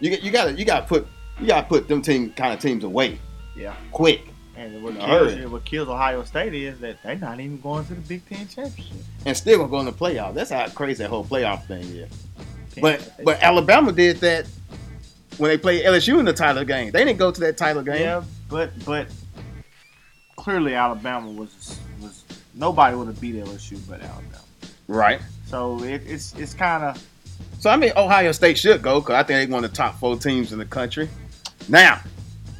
You 0.00 0.10
you 0.20 0.30
got 0.30 0.46
to 0.46 0.52
you 0.52 0.64
got 0.64 0.80
to 0.80 0.86
put 0.86 1.06
you 1.40 1.46
got 1.46 1.62
to 1.62 1.68
put 1.68 1.88
them 1.88 2.02
team 2.02 2.32
kind 2.32 2.52
of 2.52 2.60
teams 2.60 2.84
away. 2.84 3.18
Yeah. 3.56 3.74
quick 3.92 4.31
and 4.56 4.82
what 4.82 4.98
kills, 4.98 5.50
what 5.50 5.64
kills 5.64 5.88
Ohio 5.88 6.22
State 6.24 6.54
is 6.54 6.78
that 6.80 7.02
they're 7.02 7.16
not 7.16 7.40
even 7.40 7.60
going 7.60 7.84
to 7.86 7.94
the 7.94 8.00
Big 8.00 8.26
Ten 8.28 8.46
championship. 8.48 8.96
and 9.24 9.36
still 9.36 9.58
gonna 9.58 9.70
go 9.70 9.80
in 9.80 9.86
the 9.86 9.92
playoff. 9.92 10.34
That's 10.34 10.50
how 10.50 10.68
crazy 10.68 11.02
that 11.02 11.08
whole 11.10 11.24
playoff 11.24 11.66
thing 11.66 11.84
is. 11.84 12.10
But 12.80 13.12
but 13.24 13.42
Alabama 13.42 13.92
did 13.92 14.18
that 14.18 14.46
when 15.38 15.50
they 15.50 15.58
played 15.58 15.84
LSU 15.84 16.18
in 16.18 16.24
the 16.24 16.32
title 16.32 16.64
game. 16.64 16.90
They 16.90 17.04
didn't 17.04 17.18
go 17.18 17.30
to 17.30 17.40
that 17.40 17.56
title 17.56 17.82
game. 17.82 18.00
yeah, 18.00 18.22
but 18.48 18.70
but 18.84 19.08
clearly 20.36 20.74
Alabama 20.74 21.30
was 21.30 21.78
was 22.00 22.24
nobody 22.54 22.96
would 22.96 23.06
have 23.06 23.20
beat 23.20 23.36
LSU 23.36 23.78
but 23.88 24.00
Alabama. 24.02 24.38
Right. 24.88 25.20
So 25.46 25.82
it, 25.82 26.02
it's 26.06 26.34
it's 26.34 26.54
kind 26.54 26.82
of 26.84 27.02
So 27.58 27.70
I 27.70 27.76
mean, 27.76 27.92
Ohio 27.96 28.32
State 28.32 28.58
should 28.58 28.82
go 28.82 29.00
because 29.00 29.14
I 29.14 29.22
think 29.22 29.48
they're 29.48 29.54
one 29.54 29.64
of 29.64 29.70
the 29.70 29.76
top 29.76 29.98
four 29.98 30.16
teams 30.16 30.52
in 30.52 30.58
the 30.58 30.64
country. 30.64 31.08
Now, 31.68 32.00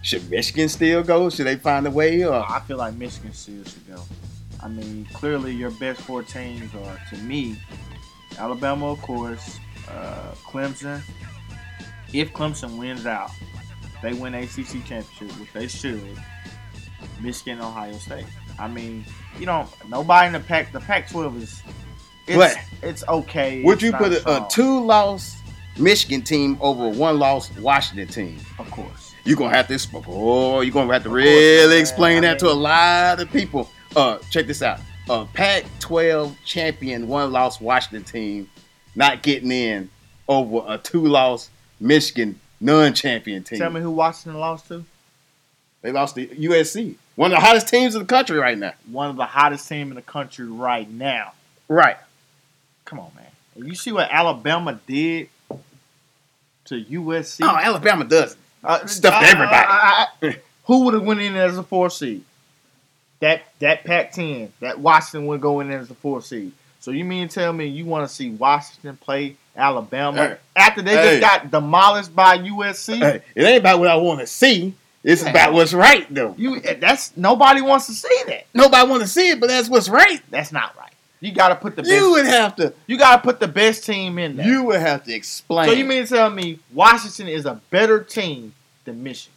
should 0.03 0.29
Michigan 0.31 0.69
still 0.69 1.03
go? 1.03 1.31
Should 1.31 1.47
they 1.47 1.57
find 1.57 1.87
a 1.87 1.91
way? 1.91 2.25
Or 2.25 2.35
I 2.35 2.61
feel 2.61 2.77
like 2.77 2.95
Michigan 2.95 3.33
still 3.33 3.65
should 3.65 3.87
go. 3.89 4.03
I 4.63 4.69
mean, 4.69 5.07
clearly 5.13 5.53
your 5.53 5.71
best 5.73 6.01
four 6.03 6.23
teams 6.23 6.73
are 6.75 7.01
to 7.11 7.17
me 7.19 7.57
Alabama, 8.39 8.93
of 8.93 9.03
course, 9.03 9.59
uh, 9.89 10.33
Clemson. 10.45 11.03
If 12.13 12.33
Clemson 12.33 12.79
wins 12.79 13.07
out, 13.07 13.31
they 14.03 14.13
win 14.13 14.35
ACC 14.35 14.85
championship, 14.85 15.31
which 15.39 15.53
they 15.53 15.69
should. 15.69 16.19
Michigan, 17.21 17.61
Ohio 17.61 17.95
State. 17.95 18.27
I 18.59 18.69
mean, 18.69 19.05
you 19.39 19.47
know, 19.47 19.69
nobody 19.89 20.27
in 20.27 20.33
the 20.33 20.41
Pac. 20.41 20.73
The 20.73 20.81
Pac-12 20.81 21.43
is. 21.43 21.63
It's, 22.27 22.37
What? 22.37 22.57
it's 22.83 23.05
okay. 23.09 23.63
would 23.65 23.75
It's 23.75 23.83
you 23.83 23.93
put 23.93 24.13
a, 24.13 24.45
a 24.45 24.49
two-loss 24.49 25.37
Michigan 25.79 26.23
team 26.23 26.57
over 26.61 26.87
a 26.87 26.91
one-loss 26.91 27.57
Washington 27.59 28.09
team? 28.09 28.39
Of 28.59 28.71
course. 28.71 29.02
You're 29.25 29.37
gonna 29.37 29.55
have 29.55 29.69
to, 29.69 29.75
exp- 29.75 30.05
oh, 30.09 30.61
you're 30.61 30.73
gonna 30.73 30.93
have 30.93 31.05
to 31.05 31.11
really 31.11 31.79
explain 31.79 32.23
that 32.23 32.39
to 32.41 32.49
a 32.49 32.53
lot 32.53 33.21
of 33.21 33.31
people. 33.31 33.71
Uh, 33.95 34.19
check 34.31 34.47
this 34.47 34.63
out: 34.63 34.81
a 35.09 35.25
Pac-12 35.27 36.35
champion, 36.45 37.07
one-loss 37.07 37.61
Washington 37.61 38.05
team, 38.05 38.51
not 38.97 39.23
getting 39.23 39.53
in 39.53 39.91
over 40.29 40.65
a 40.67 40.79
two-loss 40.79 41.51
Michigan 41.79 42.39
non-champion 42.61 43.45
team. 43.45 43.59
Tell 43.59 43.71
me 43.71 43.81
who 43.81 43.91
Washington 43.91 44.41
lost 44.41 44.69
to. 44.69 44.85
They 45.83 45.93
lost 45.93 46.15
to 46.15 46.27
USC, 46.27 46.97
one 47.17 47.33
of 47.33 47.37
the 47.39 47.45
hottest 47.45 47.69
teams 47.69 47.95
in 47.95 48.01
the 48.01 48.07
country 48.07 48.39
right 48.39 48.57
now. 48.57 48.73
One 48.91 49.11
of 49.11 49.17
the 49.17 49.27
hottest 49.27 49.69
team 49.69 49.89
in 49.89 49.97
the 49.97 50.03
country 50.03 50.47
right 50.47 50.89
now. 50.89 51.33
Right. 51.69 51.97
Come 52.85 53.01
on, 53.01 53.11
man. 53.15 53.67
You 53.67 53.75
see 53.75 53.93
what 53.93 54.09
Alabama 54.11 54.81
did 54.87 55.29
to 56.67 56.85
USC? 56.85 57.41
Oh, 57.43 57.57
Alabama 57.57 58.05
does. 58.05 58.37
Uh, 58.65 58.87
stuffed 58.87 59.25
everybody. 59.25 59.67
uh, 59.69 60.07
uh, 60.23 60.33
who 60.67 60.85
would 60.85 60.95
have 60.95 61.03
went 61.05 61.21
in 61.21 61.35
as 61.37 61.59
a 61.59 61.63
four 61.63 61.91
seed? 61.91 62.25
That 63.21 63.43
that 63.61 63.85
Pac-10, 63.85 64.51
that 64.61 64.79
Washington 64.81 65.27
would 65.29 65.41
go 65.41 65.61
in 65.61 65.71
as 65.71 65.91
a 65.91 65.95
four 65.95 66.23
seed. 66.23 66.53
So 66.81 66.91
you 66.91 67.05
mean 67.05 67.29
tell 67.29 67.53
me 67.53 67.67
you 67.67 67.85
want 67.85 68.09
to 68.09 68.13
see 68.13 68.31
Washington 68.31 68.97
play 68.97 69.37
Alabama 69.57 70.29
Hey. 70.29 70.37
after 70.57 70.83
they 70.83 70.97
Hey. 70.97 71.21
just 71.21 71.21
got 71.21 71.51
demolished 71.51 72.15
by 72.17 72.39
USC? 72.39 72.99
Hey, 72.99 73.23
it 73.37 73.43
ain't 73.45 73.59
about 73.61 73.79
what 73.79 73.89
I 73.89 73.97
want 73.97 74.21
to 74.21 74.27
see. 74.27 74.75
It's 75.05 75.23
about 75.23 75.53
what's 75.53 75.73
right, 75.75 76.07
though. 76.15 76.35
You 76.39 76.61
that's 76.61 77.17
nobody 77.17 77.61
wants 77.61 77.87
to 77.87 77.93
see 77.93 78.23
that. 78.29 78.47
Nobody 78.55 78.89
want 78.89 79.03
to 79.03 79.09
see 79.09 79.31
it, 79.31 79.41
but 79.41 79.49
that's 79.49 79.69
what's 79.69 79.89
right. 79.89 80.21
That's 80.31 80.53
not 80.53 80.77
right. 80.79 80.92
You 81.23 81.31
got 81.31 81.51
to 81.51 81.55
put 81.55 81.77
the 81.77 81.83
best. 81.83 81.95
You 81.95 82.11
would 82.11 82.27
have 82.27 82.57
to. 82.57 82.75
you 82.89 82.99
got 82.99 83.17
to 83.17 83.23
put 83.23 83.39
the 83.39 83.47
best 83.47 83.87
team 83.87 84.19
in 84.19 84.37
there. 84.37 84.47
You 84.47 84.65
would 84.65 84.81
have 84.81 85.05
to 85.05 85.15
explain. 85.15 85.69
So 85.69 85.75
you 85.75 85.85
mean 85.85 86.03
to 86.03 86.09
tell 86.09 86.29
me 86.29 86.59
Washington 86.73 87.29
is 87.29 87.47
a 87.47 87.61
better 87.71 88.03
team 88.03 88.53
than 88.85 89.05
Michigan? 89.05 89.33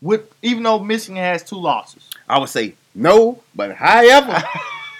With 0.00 0.32
even 0.40 0.62
though 0.62 0.78
Michigan 0.78 1.16
has 1.16 1.42
two 1.42 1.60
losses. 1.60 2.08
I 2.26 2.38
would 2.38 2.48
say 2.48 2.74
no, 2.94 3.42
but 3.54 3.74
however, 3.76 4.42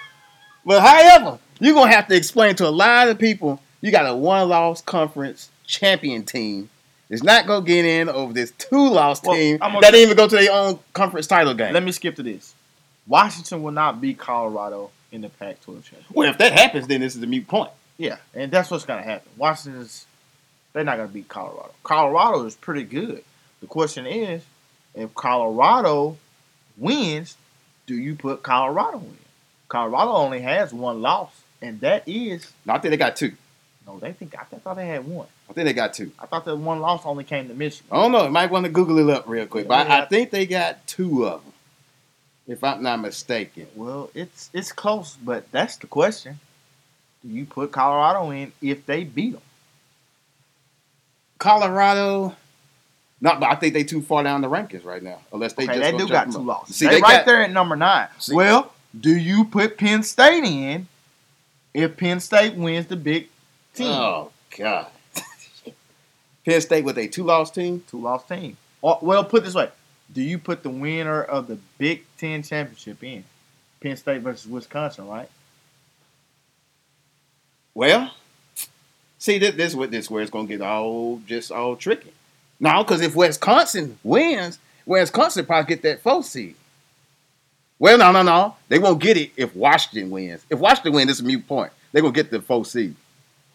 but 0.67 0.83
however, 0.83 1.39
you're 1.59 1.75
gonna 1.75 1.91
have 1.91 2.07
to 2.09 2.17
explain 2.17 2.55
to 2.57 2.69
a 2.69 2.71
lot 2.71 3.09
of 3.09 3.19
people 3.19 3.61
you 3.81 3.91
got 3.91 4.07
a 4.07 4.15
one-loss 4.15 4.83
conference 4.83 5.51
champion 5.67 6.25
team. 6.25 6.69
It's 7.09 7.23
not 7.23 7.47
gonna 7.47 7.65
get 7.65 7.87
in 7.87 8.11
over 8.11 8.35
this 8.35 8.53
two-loss 8.59 9.23
Well, 9.23 9.37
team 9.37 9.59
that 9.59 9.81
didn't 9.81 10.01
even 10.01 10.17
go 10.19 10.29
to 10.29 10.37
their 10.37 10.53
own 10.53 10.79
conference 10.93 11.27
title 11.27 11.55
game. 11.55 11.73
Let 11.73 11.83
me 11.83 11.93
skip 11.93 12.17
to 12.17 12.23
this. 12.23 12.55
Washington 13.07 13.63
will 13.63 13.73
not 13.73 14.03
beat 14.03 14.19
Colorado 14.19 14.91
in 15.15 15.21
the 15.23 15.29
Pac-12 15.29 15.85
championship. 15.85 16.05
well, 16.13 16.29
if 16.31 16.39
that 16.39 16.53
happens, 16.53 16.87
then 16.89 17.01
this 17.01 17.15
is 17.17 17.23
a 17.23 17.27
mute 17.27 17.47
point. 17.47 17.71
Yeah, 17.97 18.17
and 18.35 18.51
that's 18.51 18.71
what's 18.71 18.85
going 18.85 19.03
to 19.03 19.09
happen. 19.09 19.31
Washington's 19.37 20.07
they're 20.73 20.83
not 20.83 20.97
going 20.97 21.07
to 21.09 21.15
beat 21.15 21.29
Colorado. 21.29 21.71
Colorado 21.85 22.45
is 22.45 22.57
pretty 22.57 22.83
good. 22.83 23.23
The 23.61 23.69
question 23.69 24.07
is, 24.07 24.43
if 24.95 25.15
Colorado 25.15 26.17
wins, 26.77 27.37
do 27.87 27.95
you 27.95 28.17
put 28.17 28.43
Colorado 28.43 28.99
in? 28.99 29.17
Colorado 29.69 30.11
only 30.13 30.41
has 30.41 30.73
one 30.75 31.01
loss, 31.01 31.31
and 31.63 31.81
that 31.81 32.03
is 32.09 32.51
No, 32.67 32.75
I 32.75 32.79
think 32.81 32.91
they 32.91 32.97
got 32.97 33.15
two. 33.15 33.33
no. 33.87 33.99
They 34.01 34.13
think 34.13 34.35
I 34.37 34.43
thought 34.45 34.75
they 34.77 34.87
had 34.87 35.07
one. 35.07 35.29
I 35.49 35.53
think 35.53 35.67
they 35.67 35.73
got 35.73 35.95
two. 35.95 36.11
I 36.19 36.27
thought 36.27 36.45
that 36.47 36.57
one 36.57 36.81
loss 36.81 37.03
only 37.07 37.23
came 37.25 37.47
to 37.49 37.55
Michigan. 37.55 37.87
I 37.93 38.03
don't 38.03 38.11
know. 38.13 38.25
You 38.25 38.31
might 38.31 38.51
want 38.51 38.67
to 38.67 38.73
Google 38.73 38.99
it 38.99 39.15
up 39.15 39.29
real 39.29 39.47
quick, 39.47 39.67
Yeah, 39.67 39.69
but 39.85 39.89
I, 39.91 40.03
I 40.03 40.07
think 40.07 40.31
they 40.31 40.47
got 40.47 40.85
two 40.89 41.27
of 41.27 41.45
them, 41.45 41.53
if 42.47 42.63
I'm 42.65 42.83
not 42.83 43.01
mistaken. 43.01 43.67
Well, 43.75 44.11
it's 44.15 44.51
it's 44.53 44.73
close, 44.73 45.17
but 45.23 45.51
that's 45.53 45.77
the 45.77 45.87
question. 45.87 46.39
Do 47.23 47.29
you 47.31 47.47
put 47.47 47.73
Colorado 47.73 48.31
in 48.31 48.53
if 48.61 48.85
they 48.87 49.05
beat 49.05 49.33
them? 49.33 49.43
Colorado, 51.39 52.35
not, 53.21 53.41
but 53.41 53.51
I 53.51 53.55
think 53.57 53.75
they 53.75 53.85
too 53.85 54.03
far 54.03 54.23
down 54.23 54.41
the 54.41 54.49
rankings 54.49 54.85
right 54.85 55.03
now. 55.03 55.19
Unless 55.33 55.55
they 55.55 55.65
Okay, 55.65 55.75
just 55.79 55.91
they 55.93 55.97
do 55.97 56.09
got 56.09 56.31
two 56.31 56.39
up. 56.39 56.45
losses. 56.47 56.77
See, 56.77 56.87
they, 56.87 56.97
they 56.97 57.01
right 57.01 57.17
got- 57.19 57.27
there 57.27 57.43
at 57.43 57.51
number 57.51 57.77
nine. 57.77 58.09
See- 58.19 58.35
well, 58.35 58.73
do 58.99 59.15
you 59.17 59.45
put 59.45 59.77
Penn 59.77 60.03
State 60.03 60.45
in 60.45 60.87
if 61.73 61.97
Penn 61.97 62.21
State 62.21 62.55
wins 62.55 62.87
the 62.87 62.97
Big 62.97 63.29
Ten? 63.75 63.87
Oh 63.89 64.31
God. 64.57 64.87
Penn 66.47 66.61
State 66.61 66.85
with 66.85 66.99
a 66.99 67.09
two-loss 67.09 67.51
team. 67.51 67.83
Two 67.91 68.01
loss 68.01 68.25
team. 68.25 68.57
Or, 68.83 68.99
well, 69.03 69.25
put 69.25 69.43
it 69.43 69.45
this 69.47 69.55
way: 69.55 69.71
Do 70.13 70.23
you 70.23 70.39
put 70.39 70.63
the 70.63 70.71
winner 70.71 71.23
of 71.23 71.47
the 71.47 71.59
Big 71.79 72.05
Ten 72.19 72.43
championship 72.43 73.03
in? 73.03 73.25
Penn 73.81 73.97
State 73.97 74.23
versus 74.23 74.47
Wisconsin, 74.47 75.09
right? 75.09 75.29
Well, 77.75 78.13
see, 79.19 79.39
this, 79.39 79.55
this, 79.57 79.75
what- 79.75 79.91
this 79.91 80.11
where 80.11 80.23
it's 80.23 80.31
gonna 80.31 80.47
get 80.49 80.61
all 80.61 81.21
just 81.27 81.51
all 81.51 81.77
tricky. 81.77 82.13
Now, 82.61 82.83
because 82.83 83.01
if 83.01 83.17
Wisconsin 83.17 83.99
wins, 84.05 84.59
Wisconsin 84.87 85.45
probably 85.45 85.69
get 85.75 85.83
that 85.83 86.01
fourth 86.03 86.27
seed. 86.27 86.55
Well, 87.79 87.99
no, 87.99 88.13
no, 88.13 88.23
no. 88.23 88.57
They 88.69 88.79
won't 88.79 89.01
get 89.03 89.17
it 89.17 89.33
if 89.37 89.55
Washington 89.57 90.11
wins. 90.11 90.45
If 90.49 90.61
Washington 90.61 90.93
wins, 90.93 91.11
it's 91.11 91.21
a 91.21 91.25
mute 91.25 91.47
point. 91.49 91.73
They're 91.93 92.03
gonna 92.03 92.15
get 92.15 92.31
the 92.31 92.41
fourth 92.41 92.69
seed. 92.69 92.95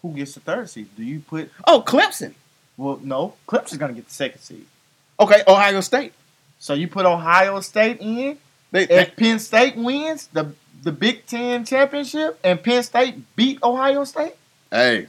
Who 0.01 0.13
gets 0.13 0.33
the 0.33 0.41
third 0.41 0.69
seed? 0.69 0.89
Do 0.95 1.03
you 1.03 1.21
put? 1.21 1.49
Oh, 1.65 1.81
Clemson. 1.85 2.33
Well, 2.77 2.99
no, 3.03 3.35
Clemson's 3.47 3.77
gonna 3.77 3.93
get 3.93 4.07
the 4.07 4.13
second 4.13 4.41
seed. 4.41 4.65
Okay, 5.19 5.43
Ohio 5.47 5.81
State. 5.81 6.13
So 6.59 6.73
you 6.73 6.87
put 6.87 7.05
Ohio 7.05 7.61
State 7.61 7.97
in. 8.01 8.37
They, 8.71 8.83
If 8.83 8.89
they, 8.89 9.05
Penn 9.17 9.39
State 9.39 9.75
wins 9.75 10.27
the 10.27 10.53
the 10.83 10.91
Big 10.91 11.25
Ten 11.25 11.65
championship 11.65 12.39
and 12.43 12.61
Penn 12.61 12.83
State 12.83 13.35
beat 13.35 13.61
Ohio 13.63 14.03
State, 14.03 14.35
hey, 14.69 15.07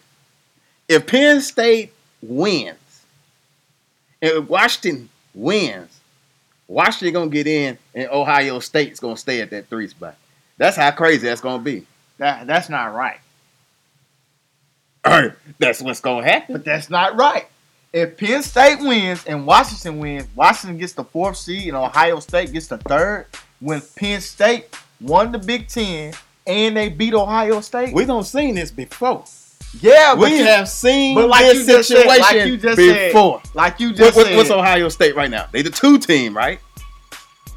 if 0.89 1.07
Penn 1.07 1.41
State 1.41 1.93
wins, 2.23 3.05
and 4.23 4.31
if 4.33 4.49
Washington 4.49 5.09
wins, 5.35 6.01
Washington 6.69 7.13
gonna 7.13 7.31
get 7.31 7.47
in, 7.47 7.77
and 7.95 8.09
Ohio 8.11 8.61
State's 8.61 9.01
gonna 9.01 9.17
stay 9.17 9.41
at 9.41 9.51
that 9.51 9.69
three 9.69 9.89
spot. 9.89 10.17
That's 10.57 10.77
how 10.77 10.91
crazy 10.93 11.27
that's 11.27 11.41
gonna 11.41 11.63
be. 11.63 11.87
that 12.19 12.47
that's 12.47 12.69
not 12.69 12.95
right. 12.95 13.19
All 15.05 15.13
right, 15.13 15.33
that's 15.59 15.83
what's 15.83 16.01
gonna 16.01 16.25
happen. 16.25 16.55
But 16.55 16.65
that's 16.65 16.89
not 16.91 17.17
right. 17.17 17.47
If 17.93 18.17
Penn 18.17 18.43
State 18.43 18.79
wins 18.81 19.25
and 19.27 19.47
Washington 19.47 19.99
wins, 19.99 20.27
Washington 20.37 20.79
gets 20.79 20.93
the 20.93 21.03
fourth 21.05 21.37
seed 21.37 21.69
and 21.69 21.77
Ohio 21.77 22.21
State 22.21 22.53
gets 22.53 22.69
the 22.69 22.79
third. 22.79 23.27
When 23.59 23.83
Penn 23.97 24.21
State 24.21 24.67
won 25.01 25.33
the 25.33 25.39
Big 25.39 25.67
Ten 25.69 26.15
and 26.47 26.77
they 26.77 26.89
beat 26.89 27.15
Ohio 27.15 27.61
State, 27.61 27.93
We 27.93 28.05
don't 28.05 28.23
seen 28.25 28.55
this 28.55 28.71
before. 28.71 29.25
yeah, 29.81 30.15
but 30.15 30.31
we 30.31 30.39
you- 30.39 30.45
have 30.45 30.69
seen 30.69 31.17
but 31.17 31.29
like 31.29 31.45
this 31.47 31.59
you 31.59 31.67
just 31.77 31.89
said- 31.89 31.97
situation 31.99 32.21
like 32.37 32.47
you 32.47 32.57
just 32.57 32.77
said, 32.77 33.13
before. 33.13 33.43
like 33.55 33.81
you 33.81 33.93
just 33.93 34.17
what- 34.17 34.27
said, 34.27 34.37
what's 34.37 34.51
Ohio 34.51 34.89
State 34.89 35.17
right 35.17 35.31
now? 35.31 35.47
They 35.51 35.63
the 35.63 35.71
two 35.71 35.99
team, 35.99 36.35
right? 36.37 36.61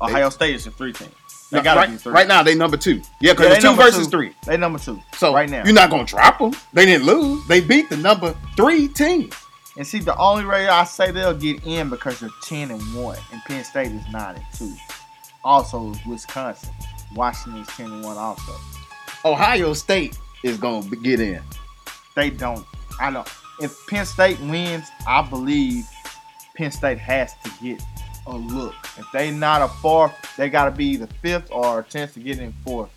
Ohio 0.01 0.29
State 0.31 0.55
is 0.55 0.65
a 0.67 0.71
three 0.71 0.93
team. 0.93 1.09
They 1.51 1.59
No, 1.59 1.63
gotta 1.63 1.79
right, 1.81 1.91
be 1.91 1.97
three. 1.97 2.11
right 2.11 2.27
now 2.27 2.41
they 2.41 2.55
number 2.55 2.77
two. 2.77 3.01
Yeah, 3.21 3.33
because 3.33 3.49
Yeah, 3.49 3.53
it's 3.53 3.63
two 3.63 3.75
versus 3.75 4.05
two. 4.07 4.11
three. 4.11 4.31
They 4.47 4.57
number 4.57 4.79
two. 4.79 4.99
So 5.17 5.31
right 5.33 5.47
now. 5.47 5.61
you're 5.63 5.73
not 5.75 5.91
gonna 5.91 6.03
drop 6.05 6.39
them. 6.39 6.53
They 6.73 6.85
didn't 6.87 7.05
lose. 7.05 7.45
They 7.47 7.61
beat 7.61 7.89
the 7.91 7.97
number 7.97 8.35
three 8.57 8.87
team. 8.87 9.29
And 9.75 9.87
see, 9.87 9.99
the 9.99 10.15
only 10.17 10.45
way 10.45 10.67
I 10.67 10.83
say 10.83 11.11
they'll 11.11 11.33
get 11.33 11.65
in 11.65 11.89
because 11.89 12.19
they're 12.19 12.29
ten 12.43 12.69
and 12.71 12.81
one, 12.95 13.17
and 13.31 13.41
Penn 13.45 13.63
State 13.63 13.91
is 13.91 14.03
nine 14.11 14.35
and 14.35 14.45
two. 14.53 14.73
Also, 15.43 15.93
Wisconsin, 16.07 16.69
Washington 17.15 17.61
is 17.61 17.67
ten 17.69 17.91
and 17.91 18.03
one. 18.03 18.17
Also, 18.17 18.53
Ohio 19.25 19.73
State 19.73 20.17
is 20.43 20.57
gonna 20.57 20.87
get 20.97 21.19
in. 21.19 21.41
they 22.15 22.29
don't. 22.29 22.65
I 22.99 23.09
don't. 23.11 23.27
If 23.59 23.75
Penn 23.87 24.05
State 24.05 24.39
wins, 24.41 24.87
I 25.07 25.21
believe 25.23 25.85
Penn 26.55 26.71
State 26.71 26.99
has 26.99 27.33
to 27.43 27.51
get 27.61 27.81
a 28.27 28.35
look. 28.35 28.75
If 28.97 29.05
they 29.11 29.31
not 29.31 29.61
a 29.61 29.67
fourth, 29.67 30.13
they 30.37 30.49
got 30.49 30.65
to 30.65 30.71
be 30.71 30.97
the 30.97 31.07
fifth 31.21 31.49
or 31.51 31.79
a 31.79 31.83
chance 31.83 32.13
to 32.13 32.19
get 32.19 32.39
in 32.39 32.53
fourth. 32.65 32.89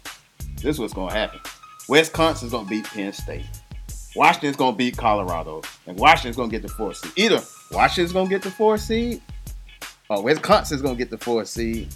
This 0.57 0.77
is 0.77 0.79
what's 0.79 0.93
gonna 0.95 1.12
happen. 1.12 1.41
Wisconsin's 1.89 2.53
gonna 2.53 2.69
beat 2.69 2.85
Penn 2.85 3.12
State. 3.12 3.45
Washington's 4.17 4.57
gonna 4.57 4.77
beat 4.77 4.97
Colorado, 4.97 5.63
and 5.87 5.99
Washington's 5.99 6.37
gonna 6.37 6.49
get 6.49 6.63
the 6.63 6.69
four 6.69 6.95
seed. 6.95 7.13
Either 7.17 7.43
Washington's 7.71 8.13
gonna 8.13 8.29
get 8.29 8.43
the 8.43 8.51
four 8.51 8.79
seed, 8.79 9.21
or 10.09 10.23
Wisconsin's 10.23 10.83
gonna 10.83 10.97
get 10.97 11.11
the 11.11 11.19
four 11.19 11.45
seed. 11.45 11.89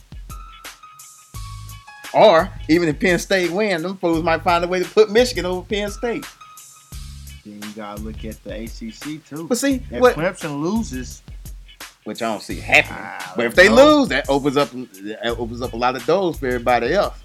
Or 2.12 2.50
even 2.68 2.88
if 2.88 2.98
Penn 2.98 3.18
State 3.18 3.50
wins, 3.52 3.82
them 3.82 3.96
fools 3.96 4.22
might 4.22 4.42
find 4.42 4.64
a 4.64 4.68
way 4.68 4.82
to 4.82 4.88
put 4.88 5.10
Michigan 5.10 5.46
over 5.46 5.66
Penn 5.66 5.90
State. 5.90 6.24
Then 7.44 7.62
you 7.62 7.72
got 7.74 7.96
to 7.96 8.02
look 8.02 8.24
at 8.24 8.42
the 8.44 8.64
ACC 8.64 9.24
too. 9.24 9.46
But 9.46 9.58
see, 9.58 9.82
If 9.90 10.00
what, 10.00 10.16
Clemson 10.16 10.60
loses, 10.60 11.22
which 12.04 12.20
I 12.20 12.26
don't 12.26 12.42
see 12.42 12.58
happening. 12.58 13.32
But 13.36 13.46
if 13.46 13.54
they 13.54 13.68
no. 13.68 13.98
lose, 14.00 14.08
that 14.08 14.28
opens 14.28 14.56
up 14.56 14.70
that 14.72 15.36
opens 15.38 15.62
up 15.62 15.72
a 15.72 15.76
lot 15.76 15.96
of 15.96 16.04
doors 16.04 16.38
for 16.38 16.46
everybody 16.48 16.92
else. 16.92 17.16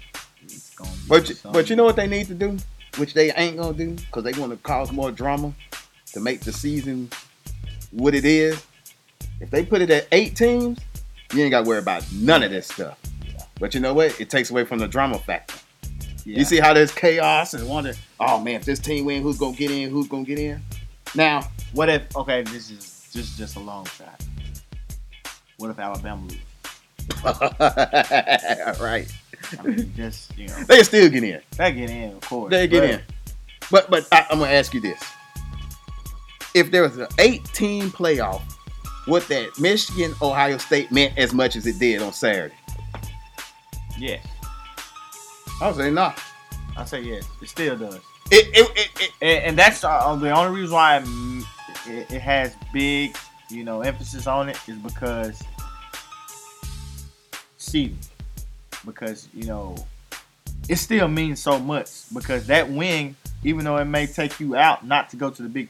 it's 0.44 0.74
gonna 0.74 0.90
be 0.90 0.96
But 1.08 1.28
you, 1.28 1.36
but 1.52 1.68
you 1.68 1.76
know 1.76 1.84
what 1.84 1.96
they 1.96 2.06
need 2.06 2.28
to 2.28 2.34
do, 2.34 2.56
which 2.98 3.14
they 3.14 3.32
ain't 3.32 3.56
gonna 3.56 3.76
do, 3.76 3.92
because 3.94 4.24
they 4.24 4.32
want 4.38 4.52
to 4.52 4.58
cause 4.58 4.92
more 4.92 5.10
drama 5.10 5.52
to 6.12 6.20
make 6.20 6.40
the 6.40 6.52
season 6.52 7.10
what 7.90 8.14
it 8.14 8.24
is. 8.24 8.64
If 9.40 9.50
they 9.50 9.64
put 9.64 9.82
it 9.82 9.90
at 9.90 10.06
eight 10.12 10.36
teams, 10.36 10.78
you 11.32 11.42
ain't 11.42 11.50
got 11.50 11.64
to 11.64 11.68
worry 11.68 11.78
about 11.78 12.04
none 12.12 12.42
of 12.42 12.50
this 12.50 12.68
stuff. 12.68 12.98
But 13.58 13.74
you 13.74 13.80
know 13.80 13.94
what? 13.94 14.18
It 14.20 14.30
takes 14.30 14.50
away 14.50 14.64
from 14.64 14.78
the 14.78 14.88
drama 14.88 15.18
factor. 15.18 15.56
Yeah. 16.24 16.38
You 16.38 16.44
see 16.44 16.58
how 16.58 16.72
there's 16.72 16.92
chaos 16.92 17.54
and 17.54 17.68
wonder, 17.68 17.92
oh 18.18 18.40
man, 18.40 18.56
if 18.56 18.64
this 18.64 18.78
team 18.78 19.04
win, 19.04 19.22
who's 19.22 19.38
gonna 19.38 19.56
get 19.56 19.70
in? 19.70 19.90
Who's 19.90 20.08
gonna 20.08 20.24
get 20.24 20.38
in? 20.38 20.60
Now, 21.14 21.48
What 21.72 21.88
if? 21.88 22.14
Okay, 22.16 22.42
this 22.42 22.70
is 22.70 23.08
just 23.12 23.38
just 23.38 23.56
a 23.56 23.60
long 23.60 23.84
shot. 23.86 24.20
What 25.58 25.70
if 25.70 25.78
Alabama 25.78 26.22
loses? 26.22 26.40
right? 28.80 29.06
I 29.58 29.62
mean, 29.62 29.92
just 29.96 30.36
you 30.36 30.48
know, 30.48 30.54
They 30.64 30.82
still 30.82 31.08
get 31.08 31.22
in. 31.24 31.40
they 31.56 31.72
get 31.72 31.90
in, 31.90 32.12
of 32.12 32.20
course. 32.22 32.50
They 32.50 32.66
get 32.66 32.80
but 32.80 32.90
in. 32.90 33.02
But 33.70 33.90
but 33.90 34.08
I, 34.12 34.26
I'm 34.30 34.38
gonna 34.38 34.52
ask 34.52 34.72
you 34.74 34.80
this: 34.80 35.02
If 36.54 36.70
there 36.70 36.82
was 36.82 36.96
an 36.98 37.08
18 37.18 37.90
playoff, 37.90 38.42
would 39.06 39.22
that 39.24 39.58
Michigan 39.58 40.14
Ohio 40.22 40.58
State 40.58 40.90
meant 40.92 41.16
as 41.18 41.32
much 41.32 41.56
as 41.56 41.66
it 41.66 41.78
did 41.78 42.02
on 42.02 42.12
Saturday? 42.12 42.54
Yes, 43.98 44.24
I 45.60 45.66
would 45.68 45.76
say 45.76 45.90
no. 45.90 46.12
I 46.76 46.84
say 46.84 47.00
yes. 47.02 47.24
It 47.40 47.48
still 47.48 47.76
does, 47.76 47.94
It 48.30 48.48
it, 48.54 48.70
it, 48.76 48.90
it 49.00 49.10
and, 49.22 49.44
and 49.44 49.58
that's 49.58 49.82
uh, 49.84 50.14
the 50.16 50.30
only 50.30 50.60
reason 50.60 50.74
why 50.74 51.02
it, 51.86 52.10
it 52.12 52.20
has 52.20 52.54
big, 52.72 53.16
you 53.50 53.64
know, 53.64 53.80
emphasis 53.80 54.26
on 54.26 54.48
it 54.50 54.58
is 54.68 54.76
because 54.76 55.42
seeding, 57.56 57.98
because 58.86 59.28
you 59.34 59.44
know, 59.46 59.74
it 60.68 60.76
still 60.76 61.08
means 61.08 61.40
so 61.42 61.58
much 61.58 61.90
because 62.14 62.46
that 62.46 62.70
win, 62.70 63.16
even 63.44 63.64
though 63.64 63.76
it 63.76 63.84
may 63.84 64.06
take 64.06 64.40
you 64.40 64.56
out 64.56 64.86
not 64.86 65.10
to 65.10 65.16
go 65.16 65.28
to 65.30 65.42
the 65.42 65.48
Big 65.48 65.68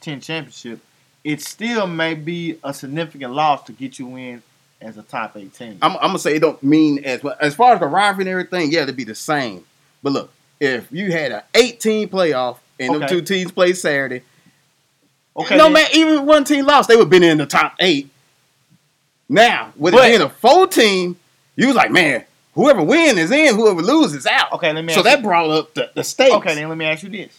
Ten 0.00 0.20
championship, 0.20 0.80
it 1.24 1.42
still 1.42 1.86
may 1.86 2.14
be 2.14 2.58
a 2.64 2.72
significant 2.72 3.32
loss 3.32 3.64
to 3.64 3.72
get 3.72 3.98
you 3.98 4.16
in 4.16 4.42
as 4.80 4.96
a 4.98 5.02
top 5.02 5.36
eight 5.36 5.52
team. 5.54 5.78
I'm, 5.82 5.92
I'm 5.96 6.08
gonna 6.08 6.18
say 6.18 6.36
it 6.36 6.40
don't 6.40 6.62
mean 6.62 7.04
as 7.04 7.22
well 7.22 7.36
as 7.40 7.54
far 7.54 7.74
as 7.74 7.80
the 7.80 7.86
rivalry 7.86 8.22
and 8.22 8.28
everything. 8.30 8.70
Yeah, 8.72 8.82
it'd 8.82 8.96
be 8.96 9.04
the 9.04 9.14
same. 9.14 9.64
But 10.02 10.12
look, 10.12 10.30
if 10.60 10.90
you 10.92 11.10
had 11.10 11.32
an 11.32 11.42
18 11.54 12.08
playoff 12.08 12.58
and 12.78 12.94
them 12.94 13.02
Okay. 13.04 13.14
two 13.14 13.22
teams 13.22 13.50
played 13.52 13.76
Saturday, 13.78 14.22
okay, 15.36 15.56
no 15.56 15.64
then- 15.64 15.72
man, 15.72 15.86
even 15.94 16.26
one 16.26 16.44
team 16.44 16.66
lost, 16.66 16.88
they 16.88 16.96
would 16.96 17.04
have 17.04 17.10
been 17.10 17.22
in 17.22 17.38
the 17.38 17.46
top 17.46 17.74
eight. 17.80 18.10
Now, 19.28 19.72
with 19.76 19.94
But- 19.94 20.04
it 20.04 20.10
being 20.18 20.20
a 20.20 20.28
full 20.28 20.66
team, 20.66 21.16
you 21.56 21.68
was 21.68 21.76
like, 21.76 21.90
man, 21.90 22.24
whoever 22.54 22.82
wins 22.82 23.18
is 23.18 23.30
in, 23.30 23.54
whoever 23.54 23.82
loses 23.82 24.14
is 24.14 24.26
out. 24.26 24.52
Okay, 24.52 24.72
let 24.72 24.84
me 24.84 24.92
So 24.92 25.00
ask 25.00 25.04
that 25.04 25.18
you- 25.18 25.24
brought 25.24 25.50
up 25.50 25.74
the, 25.74 25.90
the 25.94 26.04
stakes. 26.04 26.34
Okay, 26.36 26.54
then 26.54 26.68
let 26.68 26.78
me 26.78 26.84
ask 26.86 27.02
you 27.02 27.08
this. 27.10 27.38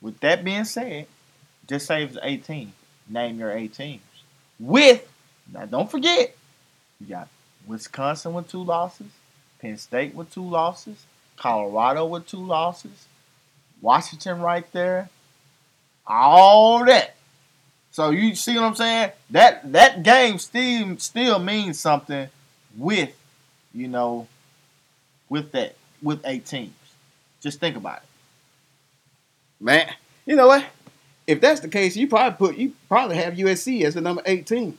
With 0.00 0.18
that 0.20 0.44
being 0.44 0.64
said, 0.64 1.06
just 1.66 1.86
say 1.86 2.04
it's 2.04 2.16
18. 2.22 2.72
Name 3.08 3.38
your 3.38 3.50
eight 3.52 3.74
teams. 3.74 4.02
With, 4.58 5.06
now 5.52 5.64
don't 5.66 5.90
forget, 5.90 6.34
you 7.00 7.06
got 7.08 7.28
Wisconsin 7.66 8.34
with 8.34 8.48
two 8.50 8.62
losses, 8.62 9.06
Penn 9.60 9.76
State 9.78 10.14
with 10.14 10.32
two 10.32 10.42
losses, 10.48 11.04
Colorado 11.36 12.06
with 12.06 12.26
two 12.26 12.44
losses, 12.44 13.06
Washington 13.80 14.40
right 14.40 14.70
there, 14.72 15.08
all 16.06 16.84
that. 16.84 17.14
So 17.90 18.10
you 18.10 18.34
see 18.34 18.54
what 18.56 18.64
I'm 18.64 18.74
saying? 18.74 19.10
That 19.30 19.72
that 19.72 20.02
game 20.02 20.38
still 20.38 20.98
still 20.98 21.38
means 21.38 21.78
something 21.80 22.28
with, 22.76 23.10
you 23.74 23.88
know, 23.88 24.28
with 25.28 25.52
that 25.52 25.76
with 26.02 26.20
eight 26.24 26.46
teams. 26.46 26.72
Just 27.40 27.60
think 27.60 27.76
about 27.76 27.98
it. 27.98 28.02
man. 29.60 29.92
You 30.24 30.36
know 30.36 30.48
what? 30.48 30.64
if 31.26 31.40
that's 31.40 31.58
the 31.60 31.68
case, 31.68 31.96
you 31.96 32.06
probably 32.06 32.36
put 32.36 32.56
you 32.56 32.72
probably 32.88 33.16
have 33.16 33.34
USC 33.34 33.82
as 33.82 33.94
the 33.94 34.00
number 34.00 34.22
18. 34.26 34.78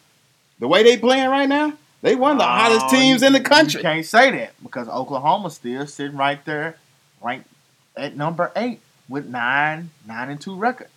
The 0.59 0.67
way 0.67 0.81
they 0.83 0.95
playing 0.97 1.29
right 1.29 1.47
now, 1.47 1.73
they 2.01 2.15
one 2.15 2.33
of 2.33 2.37
the 2.39 2.43
oh, 2.45 2.47
hottest 2.47 2.85
Oh, 2.85 2.89
teams 2.89 3.21
you- 3.21 3.27
in 3.27 3.33
the 3.33 3.39
country. 3.41 3.79
You 3.79 3.83
can't 3.83 4.05
say 4.05 4.31
that 4.31 4.53
because 4.63 4.87
Oklahoma's 4.87 5.55
still 5.55 5.85
sitting 5.87 6.15
right 6.17 6.43
there, 6.45 6.77
ranked 7.21 7.49
at 7.97 8.15
number 8.15 8.51
eight 8.55 8.79
with 9.09 9.25
nine, 9.27 9.89
nine 10.07 10.29
and 10.29 10.39
two 10.39 10.55
record. 10.55 10.87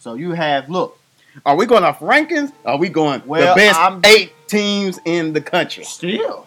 So 0.00 0.14
you 0.14 0.32
have 0.32 0.68
look 0.68 0.98
Are 1.46 1.54
we 1.56 1.66
going 1.66 1.84
off 1.84 2.00
rankings? 2.00 2.52
Are 2.64 2.76
we 2.78 2.88
going 2.88 3.22
Well, 3.24 3.54
the 3.54 3.58
best 3.60 3.78
I'm- 3.78 4.00
eight 4.04 4.32
teams 4.48 4.98
in 5.04 5.32
the 5.32 5.40
country? 5.40 5.84
still. 5.84 6.46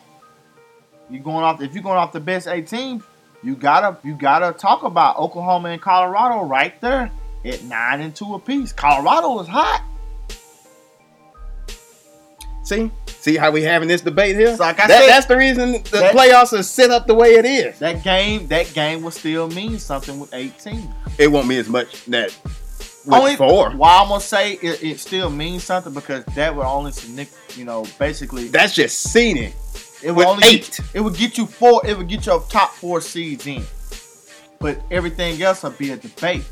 You 1.10 1.20
going 1.20 1.44
off 1.44 1.62
if 1.62 1.74
you're 1.74 1.84
going 1.84 1.98
off 1.98 2.12
the 2.12 2.20
best 2.20 2.48
eight 2.48 2.68
teams, 2.68 3.04
you 3.44 3.56
gotta 3.56 3.98
you 4.04 4.16
gotta 4.16 4.58
talk 4.58 4.84
about 4.84 5.18
Oklahoma 5.18 5.70
and 5.70 5.82
Colorado 5.82 6.44
right 6.44 6.80
there 6.82 7.12
at 7.46 7.64
nine 7.64 8.02
and 8.02 8.16
two 8.16 8.34
apiece. 8.34 8.74
Colorado 8.74 9.40
is 9.40 9.48
hot. 9.48 9.84
See, 12.64 12.90
see 13.06 13.38
how 13.38 13.52
we 13.52 13.62
having 13.62 13.88
this 13.88 14.02
debate 14.02 14.36
here. 14.36 14.56
So 14.58 14.64
like 14.64 14.80
I 14.80 14.88
That- 14.88 15.02
said- 15.02 15.10
that's 15.10 15.26
the 15.28 15.38
reason 15.38 15.74
the 15.74 15.90
That- 15.92 16.16
playoffs 16.16 16.58
are 16.58 16.64
set 16.64 16.90
up 16.90 17.06
the 17.06 17.14
way 17.14 17.36
it 17.36 17.46
is. 17.46 17.78
That 17.80 18.04
game 18.04 18.48
that 18.48 18.74
game 18.74 19.04
will 19.04 19.12
still 19.12 19.48
mean 19.50 19.78
something 19.78 20.20
with 20.20 20.34
eighteen. 20.34 20.92
It 21.20 21.28
won't 21.32 21.48
mean 21.48 21.60
as 21.60 21.70
much 21.70 22.04
that 22.06 22.36
only 23.12 23.36
four. 23.36 23.70
Why 23.72 23.98
I'm 24.02 24.08
gonna 24.08 24.20
say 24.20 24.54
it, 24.54 24.84
it 24.84 25.00
still 25.00 25.30
means 25.30 25.64
something 25.64 25.94
because 25.94 26.26
that 26.34 26.56
would 26.56 26.66
only 26.66 26.92
significant, 26.92 27.56
you 27.58 27.66
know, 27.66 27.86
basically 28.00 28.48
That's 28.48 28.74
just 28.74 29.00
seen 29.12 29.38
it. 29.38 29.54
It 30.06 30.12
would 30.12 30.26
only 30.28 30.48
eight. 30.48 30.72
Get, 30.78 30.96
it 30.96 31.00
would 31.02 31.16
get 31.16 31.38
you 31.38 31.48
four. 31.48 31.82
It 31.86 31.98
would 31.98 32.08
get 32.08 32.26
your 32.28 32.42
top 32.44 32.72
four 32.72 33.02
seeds 33.02 33.48
in, 33.48 33.64
but 34.60 34.80
everything 34.92 35.42
else 35.42 35.64
will 35.64 35.72
be 35.72 35.92
a 35.92 35.98
debate 35.98 36.46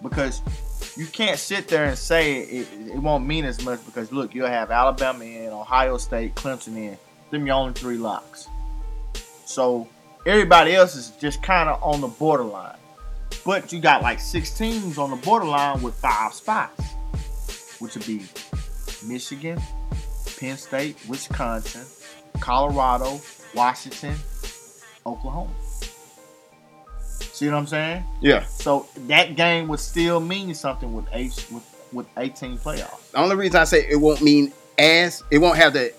because 0.00 0.42
you 0.96 1.06
can't 1.06 1.38
sit 1.38 1.66
there 1.66 1.86
and 1.86 1.98
say 1.98 2.42
it, 2.42 2.68
it 2.86 2.96
won't 2.96 3.26
mean 3.26 3.44
as 3.44 3.64
much 3.64 3.84
because 3.84 4.12
look, 4.12 4.34
you'll 4.34 4.46
have 4.46 4.70
Alabama 4.70 5.24
in, 5.24 5.48
Ohio 5.48 5.96
State, 5.98 6.36
Clemson 6.36 6.76
in. 6.76 6.98
Them 7.30 7.46
your 7.46 7.56
only 7.56 7.74
three 7.74 7.98
locks. 7.98 8.48
So 9.44 9.88
everybody 10.24 10.74
else 10.74 10.94
is 10.94 11.10
just 11.20 11.42
kind 11.42 11.68
of 11.68 11.82
on 11.82 12.00
the 12.00 12.06
borderline. 12.06 12.76
But 13.44 13.72
you 13.72 13.80
got 13.80 14.02
like 14.02 14.20
six 14.20 14.56
teams 14.56 14.98
on 14.98 15.10
the 15.10 15.16
borderline 15.16 15.82
with 15.82 15.94
five 15.94 16.32
spots, 16.32 16.80
which 17.80 17.94
would 17.94 18.06
be 18.06 18.22
Michigan, 19.06 19.60
Penn 20.38 20.56
State, 20.56 20.96
Wisconsin, 21.08 21.84
Colorado, 22.40 23.20
Washington, 23.54 24.14
Oklahoma. 25.06 25.50
See 27.32 27.46
what 27.46 27.54
I'm 27.54 27.66
saying? 27.66 28.04
Yeah. 28.20 28.44
So 28.44 28.86
that 29.06 29.36
game 29.36 29.68
would 29.68 29.80
still 29.80 30.20
mean 30.20 30.54
something 30.54 30.92
with 30.92 31.06
eight 31.12 31.46
with 31.52 31.62
with 31.92 32.06
18 32.18 32.58
playoffs. 32.58 33.10
The 33.12 33.18
only 33.18 33.36
reason 33.36 33.56
I 33.60 33.64
say 33.64 33.86
it 33.88 33.96
won't 33.96 34.20
mean 34.22 34.52
as 34.78 35.22
it 35.30 35.38
won't 35.38 35.56
have 35.56 35.72
the 35.72 35.92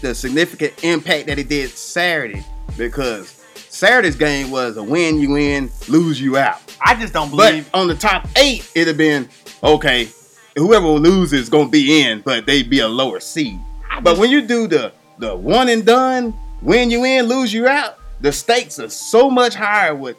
the 0.00 0.14
significant 0.14 0.82
impact 0.84 1.26
that 1.26 1.38
it 1.38 1.48
did 1.48 1.70
Saturday 1.70 2.44
because 2.78 3.36
Saturday's 3.68 4.16
game 4.16 4.50
was 4.50 4.76
a 4.76 4.82
win 4.82 5.20
you 5.20 5.30
win, 5.32 5.70
lose 5.88 6.20
you 6.20 6.38
out. 6.38 6.58
I 6.80 6.94
just 6.94 7.12
don't 7.12 7.30
But 7.30 7.50
believe. 7.50 7.70
on 7.74 7.88
the 7.88 7.94
top 7.94 8.26
eight, 8.36 8.70
it'd 8.74 8.88
have 8.88 8.96
been 8.96 9.28
okay. 9.62 10.08
Whoever 10.56 10.86
loses 10.86 11.40
is 11.42 11.48
gonna 11.48 11.68
be 11.68 12.02
in, 12.02 12.20
but 12.22 12.46
they'd 12.46 12.70
be 12.70 12.80
a 12.80 12.88
lower 12.88 13.20
seed. 13.20 13.58
But 14.02 14.18
when 14.18 14.30
you 14.30 14.40
do 14.42 14.66
the 14.66 14.92
the 15.20 15.36
one 15.36 15.68
and 15.68 15.84
done, 15.84 16.34
win 16.62 16.90
you 16.90 17.04
in, 17.04 17.26
lose 17.26 17.52
you 17.52 17.68
out, 17.68 17.98
the 18.20 18.32
stakes 18.32 18.78
are 18.78 18.88
so 18.88 19.30
much 19.30 19.54
higher 19.54 19.94
with 19.94 20.16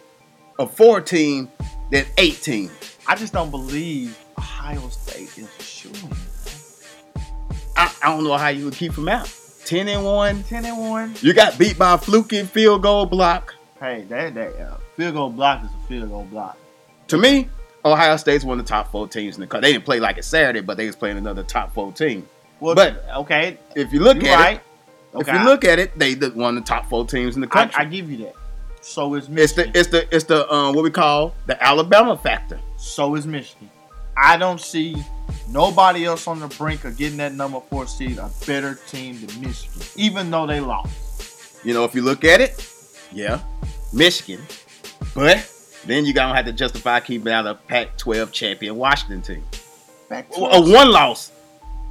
a 0.59 0.67
four 0.67 1.01
team 1.01 1.49
than 1.91 2.05
eight 2.17 2.41
team. 2.41 2.69
I 3.07 3.15
just 3.15 3.33
don't 3.33 3.51
believe 3.51 4.17
Ohio 4.37 4.87
State 4.89 5.37
is 5.37 5.47
a 5.59 5.63
shooting. 5.63 6.09
I, 7.75 7.93
I 8.03 8.09
don't 8.15 8.23
know 8.23 8.37
how 8.37 8.49
you 8.49 8.65
would 8.65 8.75
keep 8.75 8.93
them 8.93 9.09
out. 9.09 9.31
Ten 9.65 9.87
and 9.87 10.03
one. 10.03 10.43
10 10.43 10.65
and 10.65 10.77
one. 10.77 11.15
You 11.21 11.33
got 11.33 11.57
beat 11.57 11.77
by 11.77 11.93
a 11.93 11.97
fluky 11.97 12.43
field 12.43 12.83
goal 12.83 13.05
block. 13.05 13.55
Hey, 13.79 14.05
that 14.09 14.33
that 14.35 14.55
uh, 14.59 14.77
field 14.95 15.15
goal 15.15 15.29
block 15.29 15.63
is 15.63 15.69
a 15.71 15.87
field 15.87 16.09
goal 16.09 16.25
block. 16.25 16.57
To 17.07 17.17
me, 17.17 17.49
Ohio 17.83 18.17
State's 18.17 18.43
one 18.43 18.59
of 18.59 18.65
the 18.65 18.69
top 18.69 18.91
four 18.91 19.07
teams 19.07 19.35
in 19.35 19.41
the 19.41 19.47
country. 19.47 19.69
They 19.69 19.73
didn't 19.73 19.85
play 19.85 19.99
like 19.99 20.17
it 20.17 20.25
Saturday, 20.25 20.61
but 20.61 20.77
they 20.77 20.85
was 20.85 20.95
playing 20.95 21.17
another 21.17 21.43
top 21.43 21.73
four 21.73 21.91
team. 21.91 22.27
Well, 22.59 22.75
But- 22.75 23.03
okay, 23.17 23.57
If 23.75 23.91
you 23.91 24.01
look 24.01 24.23
at 24.23 24.39
right. 24.39 24.57
it, 24.57 24.61
Okay, 25.13 25.31
if 25.31 25.39
you 25.39 25.45
look 25.45 25.65
at 25.65 25.79
it, 25.79 25.97
they 25.97 26.13
the, 26.13 26.29
one 26.29 26.57
of 26.57 26.63
the 26.63 26.67
top 26.67 26.87
four 26.87 27.05
teams 27.05 27.35
in 27.35 27.41
the 27.41 27.47
country. 27.47 27.75
I 27.77 27.85
give 27.85 28.09
you 28.09 28.17
that. 28.19 28.35
So 28.81 29.13
is 29.15 29.25
it's 29.25 29.29
Michigan. 29.29 29.71
the 29.73 29.79
it's 29.79 29.89
the 29.89 30.15
it's 30.15 30.25
the 30.25 30.51
um, 30.51 30.73
what 30.73 30.83
we 30.83 30.89
call 30.89 31.35
the 31.45 31.61
Alabama 31.61 32.17
factor. 32.17 32.59
so 32.77 33.15
is 33.15 33.27
Michigan. 33.27 33.69
I 34.17 34.37
don't 34.37 34.59
see 34.59 34.95
nobody 35.49 36.05
else 36.05 36.27
on 36.27 36.39
the 36.39 36.47
brink 36.47 36.83
of 36.85 36.97
getting 36.97 37.17
that 37.17 37.33
number 37.33 37.59
four 37.59 37.87
seed 37.87 38.17
a 38.17 38.29
better 38.45 38.75
team 38.87 39.25
than 39.25 39.41
Michigan, 39.41 39.81
even 39.95 40.31
though 40.31 40.47
they 40.47 40.59
lost. 40.59 41.63
You 41.63 41.73
know, 41.73 41.83
if 41.83 41.93
you 41.93 42.01
look 42.01 42.23
at 42.23 42.41
it, 42.41 42.67
yeah, 43.11 43.39
Michigan, 43.93 44.41
but 45.13 45.47
then 45.85 46.05
you 46.05 46.13
gonna 46.13 46.35
have 46.35 46.45
to 46.45 46.53
justify 46.53 46.99
keeping 46.99 47.31
out 47.31 47.45
a 47.45 47.55
Pac-12 47.55 48.31
champion 48.31 48.77
Washington 48.77 49.21
team, 49.21 49.43
Back 50.09 50.31
to 50.31 50.41
a 50.41 50.61
one-loss 50.61 51.31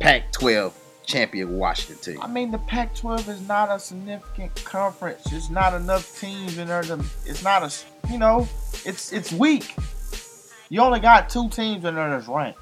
Pac-12 0.00 0.72
champion 1.10 1.56
Washington 1.56 2.14
team. 2.14 2.22
I 2.22 2.26
mean, 2.28 2.50
the 2.50 2.58
Pac-12 2.58 3.28
is 3.28 3.46
not 3.48 3.70
a 3.70 3.78
significant 3.78 4.54
conference. 4.64 5.32
It's 5.32 5.50
not 5.50 5.74
enough 5.74 6.18
teams 6.20 6.58
in 6.58 6.68
there 6.68 6.82
to. 6.82 7.04
It's 7.26 7.42
not 7.42 7.62
a. 7.62 7.72
You 8.10 8.18
know, 8.18 8.48
it's 8.84 9.12
it's 9.12 9.32
weak. 9.32 9.74
You 10.68 10.80
only 10.80 11.00
got 11.00 11.28
two 11.28 11.48
teams 11.48 11.84
in 11.84 11.94
there 11.96 12.10
that's 12.10 12.28
ranked. 12.28 12.58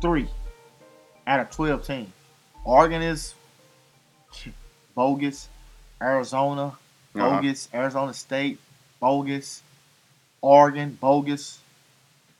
Three 0.00 0.28
out 1.26 1.40
of 1.40 1.50
12 1.50 1.84
teams. 1.86 2.10
Oregon 2.64 3.02
is 3.02 3.34
bogus. 4.94 5.48
Arizona, 6.00 6.66
Uh-huh. 7.14 7.36
bogus. 7.40 7.68
Arizona 7.74 8.14
State, 8.14 8.58
bogus. 9.00 9.62
Oregon, 10.42 10.96
bogus. 11.00 11.58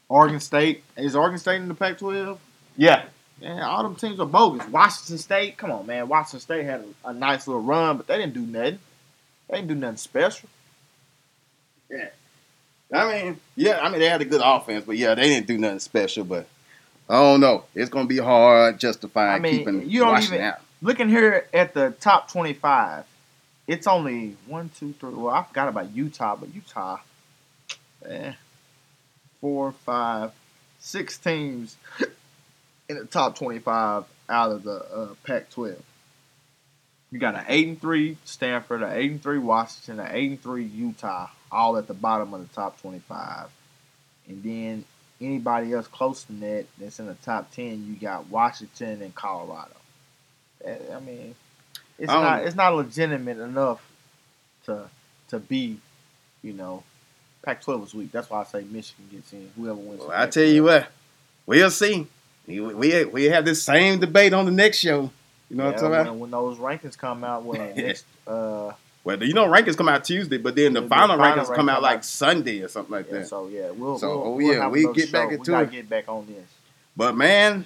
Oregon 0.09 0.39
State. 0.41 0.85
Is 0.97 1.17
Oregon 1.17 1.39
State 1.39 1.57
in 1.61 1.69
the 1.69 1.75
Pac-12? 1.75 2.39
Yeah, 2.77 3.05
Yeah, 3.41 3.67
all 3.69 3.83
them 3.83 3.97
teams 3.97 4.19
are 4.19 4.27
bogus. 4.27 4.67
Washington 4.69 5.19
State, 5.19 5.57
come 5.59 5.71
on, 5.71 5.87
man. 5.87 6.09
Washington 6.09 6.41
State 6.41 6.65
had 6.65 6.85
a, 7.05 7.09
a 7.09 7.13
nice 7.13 7.47
little 7.47 7.63
run, 7.63 7.99
but 7.99 8.07
they 8.07 8.17
didn't 8.17 8.33
do 8.35 8.41
nothing. 8.41 8.79
They 9.49 9.57
didn't 9.57 9.69
do 9.69 9.75
nothing 9.75 9.99
special. 9.99 10.49
Yeah. 11.91 12.09
I 12.93 13.13
mean, 13.25 13.41
yeah, 13.57 13.81
I 13.81 13.91
mean 13.91 14.01
they 14.01 14.09
had 14.09 14.23
a 14.23 14.25
good 14.25 14.41
offense, 14.43 14.85
but 14.87 14.97
yeah, 14.97 15.15
they 15.15 15.29
didn't 15.29 15.47
do 15.47 15.59
nothing 15.59 15.81
special. 15.81 16.25
But 16.25 16.47
I 17.09 17.15
don't 17.15 17.41
know. 17.41 17.65
It's 17.75 17.91
gonna 17.91 18.07
be 18.07 18.19
hard 18.19 18.79
justifying 18.81 19.35
I 19.35 19.39
mean, 19.39 19.59
keeping 19.59 19.89
you 19.91 20.01
don't 20.01 20.09
Washington 20.11 20.35
even- 20.37 20.47
out. 20.47 20.61
Looking 20.83 21.09
here 21.09 21.47
at 21.55 21.73
the 21.73 21.93
top 22.01 22.31
25, 22.31 23.05
it's 23.67 23.87
only 23.87 24.37
one, 24.47 24.71
two, 24.79 24.93
three. 25.01 25.15
Well, 25.15 25.35
I 25.35 25.43
forgot 25.43 25.69
about 25.69 25.91
Utah, 25.93 26.37
but 26.37 26.55
Utah, 26.55 26.99
eh, 28.07 28.33
four, 29.41 29.73
five, 29.73 30.33
six 30.79 31.17
teams 31.17 31.77
in 32.89 32.99
the 32.99 33.05
top 33.05 33.37
25 33.37 34.05
out 34.29 34.53
of 34.53 34.63
the 34.63 34.73
uh, 34.77 35.15
Pac-12. 35.25 35.77
You 37.13 37.19
got 37.21 37.35
an 37.37 37.45
eight 37.49 37.69
and 37.69 37.81
three 37.81 38.17
Stanford, 38.25 38.83
an 38.83 38.93
eight 38.93 39.11
and 39.11 39.23
three 39.23 39.39
Washington, 39.39 40.01
an 40.01 40.09
eight 40.13 40.31
and 40.31 40.43
three 40.43 40.65
Utah, 40.65 41.29
all 41.51 41.77
at 41.77 41.87
the 41.87 41.95
bottom 41.95 42.35
of 42.35 42.41
the 42.47 42.55
top 42.55 42.81
25. 42.81 43.49
And 44.29 44.43
then 44.43 44.85
anybody 45.21 45.73
else 45.73 45.87
close 45.87 46.25
to 46.25 46.33
that 46.33 46.67
that's 46.79 46.99
in 46.99 47.07
the 47.07 47.15
top 47.15 47.53
10, 47.53 47.87
you 47.87 47.95
got 47.95 48.29
Washington 48.29 49.03
and 49.03 49.15
Colorado. 49.15 49.71
Eh, 50.65 50.77
I 50.95 51.01
mean, 51.01 51.35
it's 51.99 52.11
I 52.13 52.37
don't- 52.39 52.47
it's 52.47 52.57
not 52.57 52.75
legitimate 52.75 53.39
enough 53.39 53.81
to 54.65 54.91
to 55.29 55.39
be, 55.41 55.81
you 56.43 56.53
know, 56.53 56.83
Pac-12 57.43 57.85
is 57.87 57.95
weak. 57.95 58.13
That's 58.13 58.31
why 58.31 58.41
I 58.41 58.45
say 58.45 58.63
Michigan 58.65 59.09
gets 59.11 59.33
in. 59.33 59.51
Whoever 59.57 59.75
wins. 59.79 60.01
Well, 60.01 60.13
I 60.13 60.27
tell 60.27 60.45
you 60.45 60.65
what, 60.65 60.89
we'll 61.47 61.71
see. 61.71 62.07
We 62.47 62.61
we, 62.61 63.05
we 63.07 63.25
have 63.25 63.45
this 63.45 63.63
same 63.63 63.99
debate 64.01 64.33
on 64.33 64.45
the 64.45 64.53
next 64.53 64.79
show. 64.79 65.11
You 65.51 65.57
know 65.57 65.65
what 65.65 65.69
I'm 65.69 65.73
Yeah, 65.75 65.79
talking 65.81 65.95
about? 65.95 66.07
when, 66.13 66.21
when 66.21 66.31
those 66.31 66.59
rankings 66.59 66.97
come 66.99 67.23
out, 67.25 67.45
well, 67.45 67.73
next, 67.77 68.05
uh, 68.27 68.73
Well, 69.05 69.23
you 69.23 69.35
know, 69.35 69.47
rankings 69.47 69.77
come 69.77 69.89
out 69.89 70.05
Tuesday, 70.05 70.39
but 70.39 70.55
then 70.57 70.73
the 70.73 70.81
The 70.83 70.89
final 70.89 71.17
final 71.17 71.45
rankings 71.45 71.55
come 71.55 71.69
out 71.69 71.83
like 71.83 72.05
Sunday 72.05 72.61
or 72.63 72.69
something 72.69 72.93
like 72.93 73.07
yeah, 73.07 73.19
that. 73.21 73.29
so 73.29 73.49
yeah, 73.49 73.71
we'll. 73.71 73.99
So, 73.99 74.09
we'll, 74.09 74.27
oh, 74.27 74.31
we'll 74.37 74.55
yeah, 74.55 74.69
we 74.69 74.93
get 74.93 75.13
back 75.13 75.31
into 75.33 75.41
we 75.41 75.47
gotta 75.47 75.67
it. 75.67 75.71
get 75.73 75.89
back 75.89 76.09
on 76.09 76.27
this. 76.27 76.49
But 76.97 77.17
man, 77.17 77.65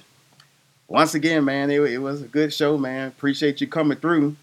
once 0.88 1.14
again, 1.14 1.44
man, 1.44 1.70
it, 1.70 1.80
it 1.82 1.98
was 1.98 2.22
a 2.22 2.26
good 2.26 2.52
show, 2.52 2.76
man. 2.76 3.08
Appreciate 3.08 3.60
you 3.60 3.66
coming 3.66 3.96
through. 3.98 4.36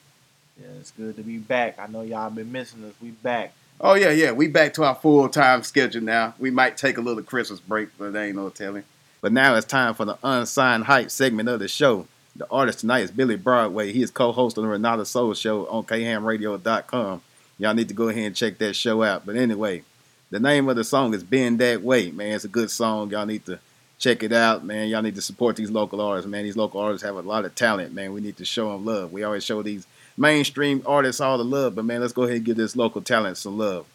Yeah, 0.59 0.67
it's 0.79 0.91
good 0.91 1.15
to 1.17 1.21
be 1.23 1.37
back. 1.37 1.77
I 1.77 1.87
know 1.87 2.01
y'all 2.01 2.29
been 2.31 2.51
missing 2.51 2.83
us. 2.85 2.93
We 3.01 3.11
back. 3.11 3.53
Oh 3.79 3.93
yeah, 3.93 4.09
yeah. 4.09 4.31
We 4.31 4.47
back 4.47 4.73
to 4.75 4.83
our 4.83 4.95
full 4.95 5.29
time 5.29 5.61
schedule 5.61 6.01
now. 6.01 6.33
We 6.39 6.49
might 6.49 6.77
take 6.77 6.97
a 6.97 7.01
little 7.01 7.21
Christmas 7.21 7.59
break, 7.59 7.89
but 7.99 8.13
there 8.13 8.23
ain't 8.25 8.35
no 8.35 8.49
telling. 8.49 8.83
But 9.27 9.33
now 9.33 9.55
it's 9.55 9.67
time 9.67 9.93
for 9.93 10.05
the 10.05 10.17
unsigned 10.23 10.85
hype 10.85 11.11
segment 11.11 11.49
of 11.49 11.59
the 11.59 11.67
show. 11.67 12.07
The 12.37 12.49
artist 12.49 12.79
tonight 12.79 13.01
is 13.01 13.11
Billy 13.11 13.35
Broadway. 13.35 13.91
He 13.91 14.01
is 14.01 14.09
co-host 14.09 14.57
on 14.57 14.63
the 14.63 14.69
Renata 14.69 15.03
Soul 15.05 15.33
Show 15.33 15.67
on 15.67 15.83
khmradio.com. 15.83 17.21
Y'all 17.59 17.73
need 17.73 17.89
to 17.89 17.93
go 17.93 18.07
ahead 18.07 18.23
and 18.23 18.33
check 18.33 18.57
that 18.59 18.73
show 18.73 19.03
out. 19.03 19.25
But 19.25 19.35
anyway, 19.35 19.83
the 20.29 20.39
name 20.39 20.69
of 20.69 20.77
the 20.77 20.85
song 20.85 21.13
is 21.13 21.25
Bend 21.25 21.59
That 21.59 21.81
Way. 21.83 22.09
Man, 22.09 22.35
it's 22.35 22.45
a 22.45 22.47
good 22.47 22.71
song. 22.71 23.09
Y'all 23.09 23.25
need 23.25 23.45
to 23.47 23.59
check 23.99 24.23
it 24.23 24.31
out, 24.31 24.63
man. 24.63 24.87
Y'all 24.87 25.01
need 25.01 25.15
to 25.15 25.21
support 25.21 25.57
these 25.57 25.71
local 25.71 25.99
artists, 25.99 26.31
man. 26.31 26.45
These 26.45 26.55
local 26.55 26.79
artists 26.79 27.05
have 27.05 27.17
a 27.17 27.21
lot 27.21 27.43
of 27.43 27.53
talent, 27.53 27.93
man. 27.93 28.13
We 28.13 28.21
need 28.21 28.37
to 28.37 28.45
show 28.45 28.71
them 28.71 28.85
love. 28.85 29.11
We 29.11 29.23
always 29.23 29.43
show 29.43 29.61
these 29.61 29.85
mainstream 30.15 30.81
artists 30.85 31.19
all 31.19 31.37
the 31.37 31.43
love, 31.43 31.75
but 31.75 31.83
man, 31.83 31.99
let's 31.99 32.13
go 32.13 32.23
ahead 32.23 32.37
and 32.37 32.45
give 32.45 32.55
this 32.55 32.77
local 32.77 33.01
talent 33.01 33.35
some 33.35 33.57
love. 33.57 33.87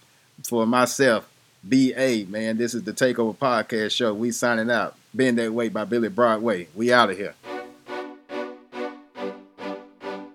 For 0.46 0.66
myself, 0.66 1.26
BA, 1.64 2.26
man, 2.28 2.58
this 2.58 2.74
is 2.74 2.82
the 2.82 2.92
Takeover 2.92 3.34
Podcast 3.34 3.92
Show. 3.92 4.12
We 4.12 4.30
signing 4.30 4.70
out. 4.70 4.94
Bend 5.14 5.38
That 5.38 5.52
Way 5.52 5.68
by 5.68 5.84
Billy 5.84 6.08
Broadway. 6.08 6.68
We 6.74 6.92
out 6.92 7.10
of 7.10 7.18
here. 7.18 7.34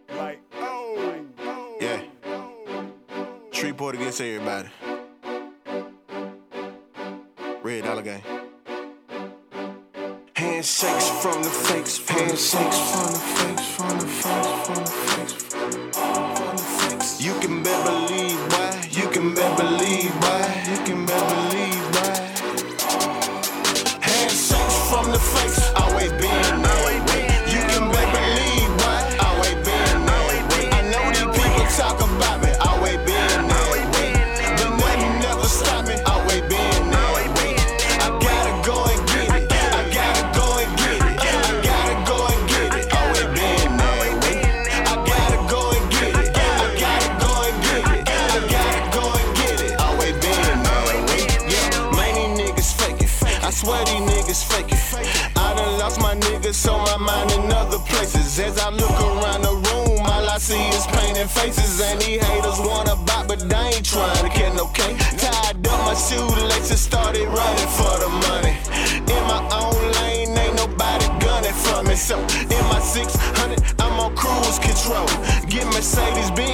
Like, 0.10 0.40
oh, 0.54 0.96
oh, 1.00 1.26
oh. 1.40 1.78
yeah. 1.82 2.02
Treeport 3.52 3.96
against 3.96 4.22
everybody. 4.22 4.70
Red 7.64 7.84
Dollar 7.84 8.04
Gang. 8.04 8.22
Handshakes 10.36 11.10
from 11.22 11.42
the 11.44 11.50
fakes, 11.50 11.98
handshakes 12.08 12.80
from 12.92 13.12
the 13.12 13.20
fakes, 13.20 13.68
from 13.76 14.00
the 14.00 14.08
fakes, 14.08 14.68
from 14.68 14.76
the 14.76 14.92
fakes. 14.92 15.17
As 58.48 58.58
I 58.60 58.70
look 58.70 58.98
around 59.02 59.42
the 59.42 59.52
room, 59.52 60.00
all 60.08 60.30
I 60.30 60.38
see 60.38 60.70
is 60.70 60.88
painted 60.88 61.30
faces. 61.30 61.82
And 61.82 62.00
these 62.00 62.24
haters 62.24 62.60
wanna 62.60 62.96
bop, 63.04 63.28
but 63.28 63.40
they 63.40 63.66
ain't 63.76 63.84
trying 63.84 64.24
to 64.24 64.30
get 64.30 64.56
no 64.56 64.68
cake. 64.68 64.96
Tied 65.20 65.68
up 65.68 65.80
my 65.84 65.94
shoelaces, 65.94 66.80
started 66.80 67.28
running 67.28 67.72
for 67.76 67.94
the 68.00 68.10
money. 68.24 68.56
In 69.04 69.24
my 69.28 69.44
own 69.52 69.84
lane, 70.00 70.32
ain't 70.38 70.56
nobody 70.56 71.08
gunning 71.20 71.58
for 71.66 71.84
me. 71.84 71.96
So 71.96 72.16
in 72.56 72.64
my 72.72 72.80
600, 72.80 73.60
I'm 73.80 74.00
on 74.00 74.16
cruise 74.16 74.60
control. 74.60 75.08
Get 75.52 75.66
Mercedes 75.76 76.32
Benz 76.32 76.47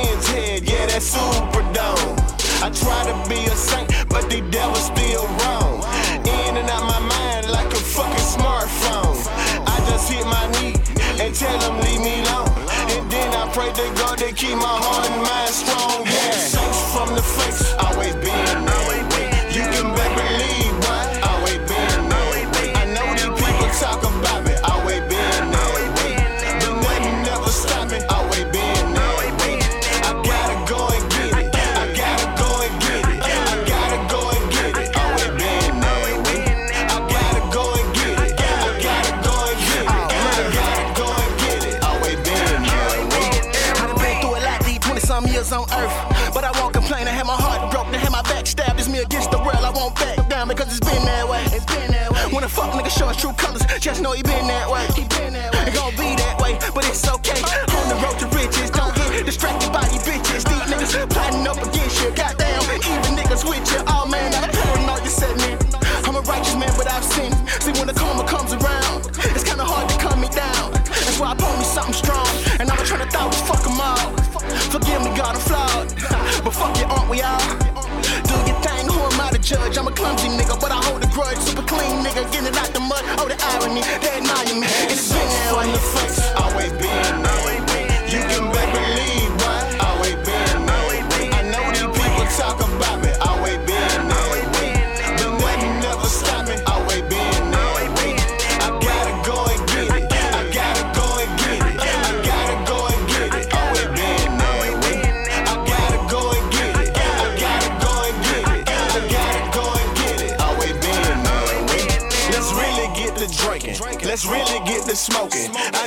grudge. 81.24 81.40
Super 81.40 81.64
clean 81.64 82.04
nigga, 82.04 82.24
getting 82.32 82.56
out 82.56 82.74
the 82.74 82.80
mud. 82.80 83.04
Oh, 83.20 83.28
the 83.28 83.38
irony, 83.56 83.82
they 84.02 84.18
admire 84.20 84.60
me. 84.60 84.93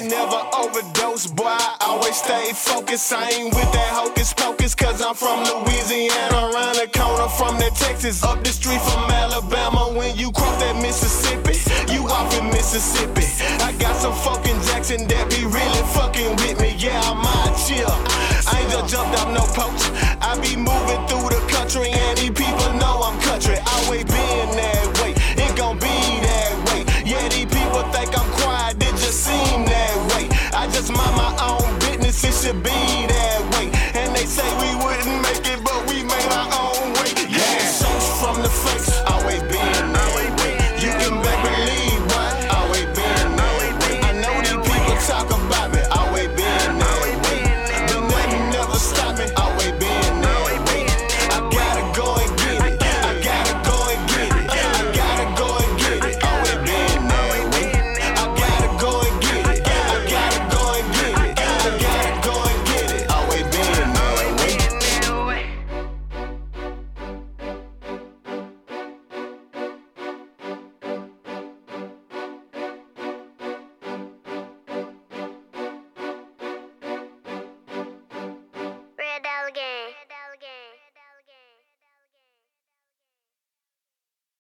never 0.08 0.40
overdose, 0.54 1.26
boy. 1.26 1.44
I 1.46 1.76
always 1.80 2.16
stay 2.16 2.52
focused. 2.52 3.12
I 3.12 3.30
ain't 3.30 3.54
with 3.54 3.72
that 3.72 3.90
hocus 3.92 4.32
pocus, 4.32 4.74
cause 4.74 5.02
I'm 5.02 5.14
from 5.14 5.44
Louisiana. 5.44 6.52
Around 6.52 6.76
the 6.76 6.88
corner 6.98 7.28
from 7.28 7.58
the 7.58 7.70
Texas, 7.74 8.22
up 8.22 8.42
the 8.42 8.50
street 8.50 8.80
from 8.80 9.10
Alabama. 9.10 9.55